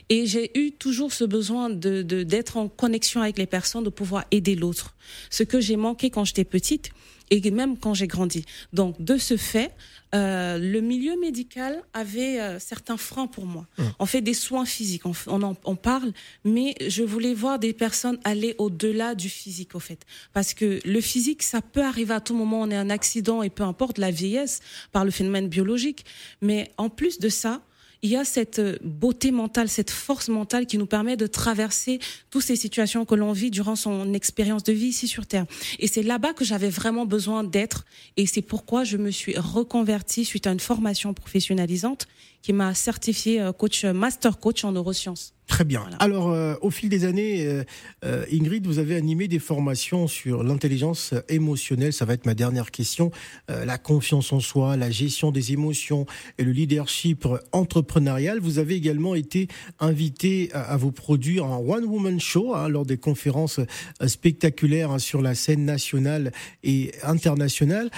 Et 0.09 0.25
j'ai 0.25 0.57
eu 0.57 0.71
toujours 0.71 1.11
ce 1.13 1.23
besoin 1.23 1.69
de 1.69 2.01
d'être 2.01 2.57
en 2.57 2.67
connexion 2.67 3.21
avec 3.21 3.37
les 3.37 3.45
personnes, 3.45 3.83
de 3.83 3.89
pouvoir 3.89 4.25
aider 4.31 4.55
l'autre. 4.55 4.95
Ce 5.29 5.43
que 5.43 5.59
j'ai 5.59 5.75
manqué 5.75 6.09
quand 6.09 6.25
j'étais 6.25 6.45
petite 6.45 6.91
et 7.29 7.51
même 7.51 7.77
quand 7.77 7.93
j'ai 7.93 8.07
grandi. 8.07 8.45
Donc 8.73 9.01
de 9.01 9.17
ce 9.17 9.37
fait, 9.37 9.71
euh, 10.15 10.57
le 10.57 10.79
milieu 10.79 11.19
médical 11.19 11.83
avait 11.93 12.39
euh, 12.39 12.59
certains 12.59 12.97
freins 12.97 13.27
pour 13.27 13.45
moi. 13.45 13.67
Mmh. 13.77 13.83
On 13.99 14.05
fait 14.05 14.21
des 14.21 14.33
soins 14.33 14.65
physiques, 14.65 15.05
on, 15.05 15.11
on, 15.27 15.43
en, 15.43 15.55
on, 15.65 15.75
parle, 15.75 16.13
mais 16.45 16.75
je 16.87 17.03
voulais 17.03 17.33
voir 17.33 17.59
des 17.59 17.73
personnes 17.73 18.17
aller 18.23 18.55
au-delà 18.57 19.15
du 19.15 19.29
physique, 19.29 19.75
au 19.75 19.79
fait. 19.79 20.05
Parce 20.33 20.53
que 20.53 20.79
le 20.85 21.01
physique, 21.01 21.43
ça 21.43 21.61
peut 21.61 21.83
arriver 21.83 22.13
à 22.13 22.21
tout 22.21 22.35
moment, 22.35 22.61
on 22.61 22.69
est 22.69 22.75
un 22.75 22.89
accident 22.89 23.43
et 23.43 23.49
peu 23.49 23.63
importe 23.63 23.97
la 23.97 24.11
vieillesse 24.11 24.61
par 24.93 25.03
le 25.03 25.11
phénomène 25.11 25.49
biologique. 25.49 26.05
Mais 26.41 26.71
en 26.77 26.89
plus 26.89 27.19
de 27.19 27.27
ça, 27.27 27.61
il 28.01 28.09
y 28.09 28.15
a 28.15 28.25
cette 28.25 28.59
euh, 28.59 28.77
beauté 28.83 29.31
mentale, 29.31 29.69
cette 29.69 29.91
force 29.91 30.29
mentale 30.29 30.65
qui 30.65 30.77
nous 30.77 30.85
permet 30.85 31.17
de 31.17 31.27
traverser 31.27 31.99
toutes 32.29 32.43
ces 32.43 32.55
situations 32.55 33.05
que 33.05 33.15
l'on 33.15 33.31
vit 33.31 33.51
durant 33.51 33.75
son 33.75 34.13
expérience 34.13 34.63
de 34.63 34.73
vie 34.73 34.87
ici 34.87 35.07
sur 35.07 35.25
Terre. 35.25 35.45
Et 35.79 35.87
c'est 35.87 36.03
là-bas 36.03 36.33
que 36.33 36.45
j'avais 36.45 36.69
vraiment 36.69 37.05
besoin 37.05 37.43
d'être. 37.43 37.85
Et 38.15 38.25
c'est 38.25 38.41
pourquoi 38.41 38.83
je 38.83 38.97
me 38.97 39.11
suis 39.11 39.37
reconvertie 39.37 40.25
suite 40.25 40.47
à 40.47 40.51
une 40.51 40.59
formation 40.59 41.13
professionnalisante 41.13 42.07
qui 42.41 42.53
m'a 42.53 42.73
certifié 42.73 43.51
coach 43.57 43.85
master 43.85 44.39
coach 44.39 44.63
en 44.63 44.71
neurosciences. 44.71 45.33
Très 45.47 45.63
bien. 45.63 45.85
Alors, 45.99 46.29
euh, 46.29 46.55
au 46.61 46.69
fil 46.69 46.89
des 46.89 47.05
années, 47.05 47.45
euh, 47.45 47.63
euh, 48.03 48.25
Ingrid, 48.31 48.67
vous 48.67 48.79
avez 48.79 48.97
animé 48.97 49.29
des 49.29 49.39
formations 49.39 50.05
sur 50.07 50.43
l'intelligence 50.43 51.13
émotionnelle. 51.29 51.93
Ça 51.93 52.03
va 52.03 52.15
être 52.15 52.25
ma 52.25 52.35
dernière 52.35 52.69
question. 52.69 53.11
la 53.47 53.77
confiance 53.77 54.33
en 54.33 54.41
soi, 54.41 54.75
la 54.75 54.91
gestion 54.91 55.31
des 55.31 55.53
émotions 55.53 56.05
et 56.37 56.43
le 56.43 56.51
leadership 56.51 57.25
entrepreneurial. 57.53 58.39
Vous 58.39 58.59
avez 58.59 58.75
également 58.75 59.15
été 59.15 59.47
invité 59.79 60.49
à, 60.53 60.75
vous 60.75 60.91
produire 60.91 61.45
un 61.45 61.57
one-woman 61.57 62.19
show 62.19 62.53
hein, 62.53 62.67
lors 62.67 62.85
des 62.85 62.97
conférences 62.97 63.61
spectaculaires 64.05 64.91
hein, 64.91 64.99
sur 64.99 65.21
la 65.21 65.33
scène 65.33 65.63
nationale 65.63 66.31
et 66.63 66.91
internationale. 67.03 67.89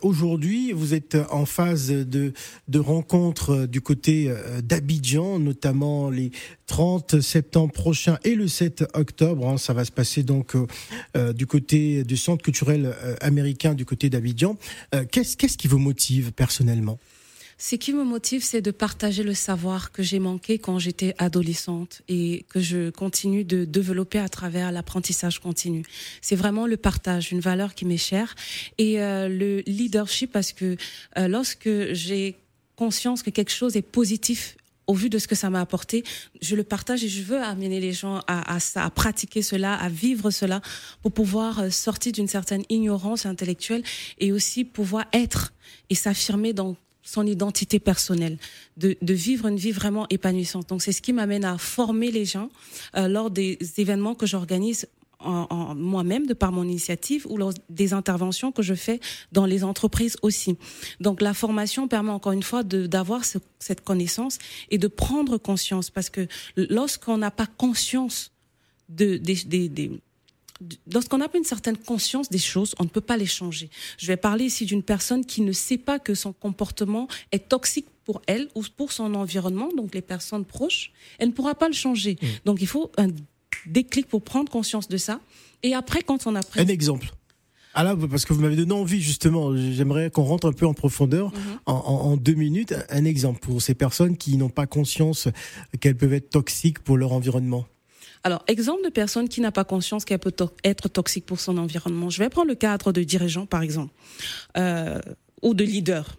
Aujourd'hui, 0.00 0.72
vous 0.72 0.94
êtes 0.94 1.16
en 1.30 1.44
phase 1.44 1.88
de, 1.88 2.32
de 2.68 2.78
rencontres 2.78 3.66
du 3.66 3.80
côté 3.84 4.32
d'Abidjan, 4.64 5.38
notamment 5.38 6.10
les 6.10 6.32
30 6.66 7.20
septembre 7.20 7.72
prochain 7.72 8.18
et 8.24 8.34
le 8.34 8.48
7 8.48 8.84
octobre. 8.94 9.48
Hein, 9.48 9.58
ça 9.58 9.72
va 9.72 9.84
se 9.84 9.92
passer 9.92 10.22
donc 10.22 10.56
euh, 10.56 10.66
euh, 11.16 11.32
du 11.32 11.46
côté 11.46 12.04
du 12.04 12.16
Centre 12.16 12.42
culturel 12.42 12.86
euh, 12.86 13.16
américain, 13.20 13.74
du 13.74 13.84
côté 13.84 14.10
d'Abidjan. 14.10 14.56
qu'est-ce 15.10 15.56
qui 15.56 15.68
vous 15.68 15.78
motive 15.78 16.32
personnellement? 16.32 16.98
Ce 17.56 17.76
qui 17.76 17.92
me 17.92 18.02
motive, 18.02 18.42
c'est 18.42 18.60
de 18.60 18.72
partager 18.72 19.22
le 19.22 19.32
savoir 19.32 19.92
que 19.92 20.02
j'ai 20.02 20.18
manqué 20.18 20.58
quand 20.58 20.80
j'étais 20.80 21.14
adolescente 21.18 22.02
et 22.08 22.44
que 22.48 22.60
je 22.60 22.90
continue 22.90 23.44
de 23.44 23.64
développer 23.64 24.18
à 24.18 24.28
travers 24.28 24.72
l'apprentissage 24.72 25.38
continu. 25.38 25.84
C'est 26.20 26.34
vraiment 26.34 26.66
le 26.66 26.76
partage, 26.76 27.30
une 27.30 27.38
valeur 27.38 27.74
qui 27.74 27.84
m'est 27.84 27.96
chère 27.96 28.34
et 28.78 28.96
le 28.96 29.62
leadership 29.66 30.32
parce 30.32 30.52
que 30.52 30.76
lorsque 31.16 31.70
j'ai 31.92 32.43
conscience 32.76 33.22
que 33.22 33.30
quelque 33.30 33.52
chose 33.52 33.76
est 33.76 33.82
positif 33.82 34.56
au 34.86 34.94
vu 34.94 35.08
de 35.08 35.18
ce 35.18 35.26
que 35.26 35.34
ça 35.34 35.50
m'a 35.50 35.60
apporté, 35.60 36.04
je 36.42 36.56
le 36.56 36.64
partage 36.64 37.04
et 37.04 37.08
je 37.08 37.22
veux 37.22 37.40
amener 37.40 37.80
les 37.80 37.92
gens 37.92 38.20
à, 38.26 38.90
pratiquer 38.90 39.42
cela, 39.42 39.74
à 39.74 39.88
vivre 39.88 40.30
cela, 40.30 40.60
pour 41.02 41.12
pouvoir 41.12 41.60
euh, 41.60 41.70
sortir 41.70 42.12
d'une 42.12 42.28
certaine 42.28 42.64
ignorance 42.68 43.26
intellectuelle 43.26 43.82
et 44.18 44.32
aussi 44.32 44.64
pouvoir 44.64 45.06
être 45.12 45.52
et 45.90 45.94
s'affirmer 45.94 46.52
dans 46.52 46.76
son 47.02 47.26
identité 47.26 47.78
personnelle, 47.78 48.38
de, 48.78 48.96
de, 49.02 49.14
vivre 49.14 49.46
une 49.46 49.58
vie 49.58 49.72
vraiment 49.72 50.06
épanouissante. 50.08 50.70
Donc 50.70 50.82
c'est 50.82 50.92
ce 50.92 51.02
qui 51.02 51.12
m'amène 51.12 51.44
à 51.44 51.58
former 51.58 52.10
les 52.10 52.24
gens 52.24 52.48
euh, 52.96 53.08
lors 53.08 53.30
des 53.30 53.58
événements 53.76 54.14
que 54.14 54.26
j'organise 54.26 54.86
en, 55.24 55.74
moi-même 55.74 56.26
de 56.26 56.34
par 56.34 56.52
mon 56.52 56.64
initiative 56.64 57.26
ou 57.28 57.38
des 57.68 57.92
interventions 57.92 58.52
que 58.52 58.62
je 58.62 58.74
fais 58.74 59.00
dans 59.32 59.46
les 59.46 59.64
entreprises 59.64 60.16
aussi. 60.22 60.56
Donc 61.00 61.20
la 61.20 61.34
formation 61.34 61.88
permet 61.88 62.10
encore 62.10 62.32
une 62.32 62.42
fois 62.42 62.62
d'avoir 62.62 63.24
ce, 63.24 63.38
cette 63.58 63.82
connaissance 63.82 64.38
et 64.70 64.78
de 64.78 64.88
prendre 64.88 65.38
conscience 65.38 65.90
parce 65.90 66.10
que 66.10 66.26
lorsqu'on 66.56 67.18
n'a 67.18 67.30
pas 67.30 67.46
conscience 67.46 68.32
de, 68.88 69.16
des, 69.16 69.36
des, 69.46 69.68
des 69.68 69.90
lorsqu'on 70.92 71.18
n'a 71.18 71.28
pas 71.28 71.38
une 71.38 71.44
certaine 71.44 71.76
conscience 71.76 72.28
des 72.28 72.38
choses, 72.38 72.74
on 72.78 72.84
ne 72.84 72.88
peut 72.88 73.00
pas 73.00 73.16
les 73.16 73.26
changer. 73.26 73.70
Je 73.98 74.06
vais 74.06 74.16
parler 74.16 74.44
ici 74.46 74.64
d'une 74.66 74.82
personne 74.82 75.24
qui 75.24 75.40
ne 75.40 75.52
sait 75.52 75.78
pas 75.78 75.98
que 75.98 76.14
son 76.14 76.32
comportement 76.32 77.08
est 77.32 77.48
toxique 77.48 77.86
pour 78.04 78.22
elle 78.26 78.48
ou 78.54 78.62
pour 78.76 78.92
son 78.92 79.14
environnement, 79.14 79.68
donc 79.74 79.94
les 79.94 80.02
personnes 80.02 80.44
proches, 80.44 80.92
elle 81.18 81.28
ne 81.28 81.32
pourra 81.32 81.54
pas 81.54 81.68
le 81.68 81.74
changer. 81.74 82.18
Mmh. 82.20 82.26
Donc 82.44 82.60
il 82.60 82.66
faut 82.66 82.92
un 82.98 83.08
déclic 83.66 84.08
pour 84.08 84.22
prendre 84.22 84.50
conscience 84.50 84.88
de 84.88 84.96
ça. 84.96 85.20
Et 85.62 85.74
après, 85.74 86.02
quand 86.02 86.26
on 86.26 86.34
a 86.34 86.42
pris... 86.42 86.60
Un 86.60 86.68
exemple 86.68 87.10
ah 87.76 87.82
là, 87.82 87.96
parce 88.08 88.24
que 88.24 88.32
vous 88.32 88.40
m'avez 88.40 88.54
donné 88.54 88.72
envie 88.72 89.02
justement. 89.02 89.54
J'aimerais 89.56 90.08
qu'on 90.08 90.22
rentre 90.22 90.46
un 90.48 90.52
peu 90.52 90.64
en 90.64 90.74
profondeur 90.74 91.32
mhm. 91.32 91.58
en, 91.66 92.16
deux 92.16 92.34
minutes. 92.34 92.72
Un 92.88 93.04
exemple 93.04 93.40
pour 93.40 93.60
ces 93.60 93.74
personnes 93.74 94.16
qui 94.16 94.36
n'ont 94.36 94.48
pas 94.48 94.66
conscience 94.66 95.28
qu'elles 95.80 95.96
peuvent 95.96 96.12
être 96.12 96.30
toxiques 96.30 96.78
pour 96.78 96.96
leur 96.96 97.12
environnement. 97.12 97.66
Alors, 98.22 98.42
exemple 98.46 98.84
de 98.84 98.90
personne 98.90 99.28
qui 99.28 99.40
n'a 99.40 99.52
pas 99.52 99.64
conscience 99.64 100.04
qu'elle 100.04 100.20
peut 100.20 100.34
être 100.62 100.88
toxique 100.88 101.26
pour 101.26 101.40
son 101.40 101.58
environnement. 101.58 102.10
Je 102.10 102.20
vais 102.20 102.30
prendre 102.30 102.48
le 102.48 102.54
cadre 102.54 102.92
de 102.92 103.02
dirigeant, 103.02 103.44
par 103.44 103.62
exemple, 103.62 103.92
euh, 104.56 105.00
ou 105.42 105.52
de 105.52 105.64
leader. 105.64 106.16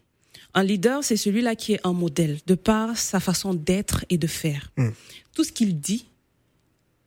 Un 0.53 0.63
leader, 0.63 1.03
c'est 1.03 1.17
celui-là 1.17 1.55
qui 1.55 1.73
est 1.73 1.79
un 1.83 1.93
modèle 1.93 2.37
de 2.45 2.55
par 2.55 2.97
sa 2.97 3.19
façon 3.19 3.53
d'être 3.53 4.05
et 4.09 4.17
de 4.17 4.27
faire. 4.27 4.71
Hmm. 4.77 4.89
Tout 5.33 5.43
ce 5.43 5.51
qu'il 5.51 5.79
dit, 5.79 6.05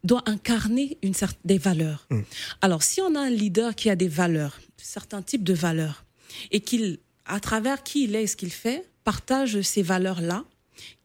doit 0.04 0.22
incarner 0.26 0.98
une 1.02 1.14
certaine, 1.14 1.40
des 1.44 1.58
valeurs. 1.58 2.06
Mm. 2.10 2.20
Alors, 2.62 2.82
si 2.82 3.00
on 3.00 3.14
a 3.14 3.20
un 3.20 3.30
leader 3.30 3.74
qui 3.74 3.90
a 3.90 3.96
des 3.96 4.08
valeurs, 4.08 4.58
certains 4.76 5.22
types 5.22 5.44
de 5.44 5.54
valeurs, 5.54 6.04
et 6.50 6.60
qu'il, 6.60 6.98
à 7.24 7.40
travers 7.40 7.82
qui 7.82 8.04
il 8.04 8.14
est 8.14 8.24
et 8.24 8.26
ce 8.26 8.36
qu'il 8.36 8.52
fait, 8.52 8.88
partage 9.04 9.60
ces 9.62 9.82
valeurs-là, 9.82 10.44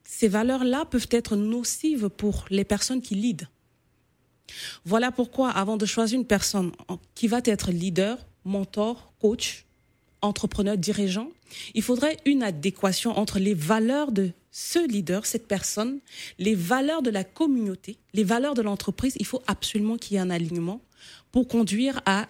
ces 0.03 0.27
valeurs-là 0.27 0.85
peuvent 0.85 1.07
être 1.11 1.35
nocives 1.35 2.09
pour 2.09 2.45
les 2.49 2.63
personnes 2.63 3.01
qui 3.01 3.15
lead. 3.15 3.47
Voilà 4.85 5.11
pourquoi, 5.11 5.49
avant 5.49 5.77
de 5.77 5.85
choisir 5.85 6.19
une 6.19 6.27
personne 6.27 6.71
qui 7.15 7.27
va 7.27 7.39
être 7.45 7.71
leader, 7.71 8.17
mentor, 8.45 9.13
coach, 9.19 9.65
entrepreneur, 10.23 10.77
dirigeant, 10.77 11.29
il 11.73 11.83
faudrait 11.83 12.17
une 12.25 12.43
adéquation 12.43 13.17
entre 13.17 13.39
les 13.39 13.53
valeurs 13.53 14.11
de 14.11 14.31
ce 14.51 14.87
leader, 14.87 15.25
cette 15.25 15.47
personne, 15.47 15.99
les 16.37 16.55
valeurs 16.55 17.01
de 17.01 17.09
la 17.09 17.23
communauté, 17.23 17.97
les 18.13 18.23
valeurs 18.23 18.53
de 18.53 18.61
l'entreprise, 18.61 19.15
il 19.19 19.25
faut 19.25 19.41
absolument 19.47 19.97
qu'il 19.97 20.15
y 20.15 20.17
ait 20.17 20.21
un 20.21 20.29
alignement 20.29 20.81
pour 21.31 21.47
conduire 21.47 22.01
à 22.05 22.27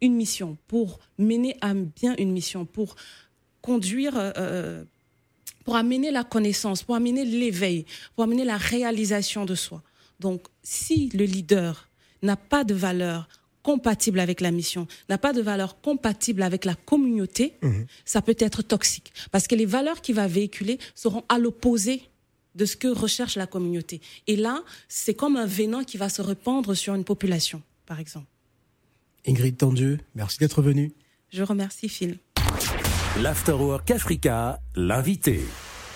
une 0.00 0.14
mission, 0.14 0.56
pour 0.66 0.98
mener 1.18 1.56
à 1.60 1.74
bien 1.74 2.14
une 2.18 2.32
mission, 2.32 2.64
pour 2.64 2.96
conduire, 3.60 4.16
euh, 4.16 4.32
euh, 4.38 4.84
pour 5.64 5.76
amener 5.76 6.10
la 6.10 6.24
connaissance, 6.24 6.82
pour 6.82 6.94
amener 6.94 7.24
l'éveil, 7.24 7.84
pour 8.14 8.24
amener 8.24 8.44
la 8.44 8.56
réalisation 8.56 9.44
de 9.44 9.54
soi. 9.54 9.82
Donc, 10.18 10.46
si 10.62 11.10
le 11.10 11.24
leader 11.24 11.88
n'a 12.22 12.36
pas 12.36 12.64
de 12.64 12.74
valeurs 12.74 13.28
compatible 13.62 14.20
avec 14.20 14.40
la 14.40 14.50
mission, 14.50 14.86
n'a 15.08 15.18
pas 15.18 15.32
de 15.32 15.42
valeur 15.42 15.80
compatible 15.80 16.42
avec 16.42 16.64
la 16.64 16.74
communauté, 16.74 17.54
mhm. 17.62 17.86
ça 18.04 18.22
peut 18.22 18.36
être 18.38 18.62
toxique. 18.62 19.12
Parce 19.30 19.46
que 19.46 19.54
les 19.54 19.66
valeurs 19.66 20.00
qu'il 20.00 20.14
va 20.14 20.26
véhiculer 20.26 20.78
seront 20.94 21.24
à 21.28 21.38
l'opposé 21.38 22.02
de 22.54 22.64
ce 22.64 22.76
que 22.76 22.88
recherche 22.88 23.36
la 23.36 23.46
communauté. 23.46 24.00
Et 24.26 24.36
là, 24.36 24.62
c'est 24.88 25.14
comme 25.14 25.36
un 25.36 25.46
vénin 25.46 25.84
qui 25.84 25.96
va 25.96 26.08
se 26.08 26.22
répandre 26.22 26.74
sur 26.74 26.94
une 26.94 27.04
population, 27.04 27.62
par 27.86 28.00
exemple. 28.00 28.26
Ingrid 29.26 29.56
Tendieu, 29.56 29.98
merci 30.14 30.38
d'être 30.38 30.62
venue. 30.62 30.92
Je 31.30 31.42
remercie 31.42 31.88
Phil. 31.88 32.18
L'Afterwork 33.20 33.90
Africa, 33.90 34.60
l'invité. 34.74 35.42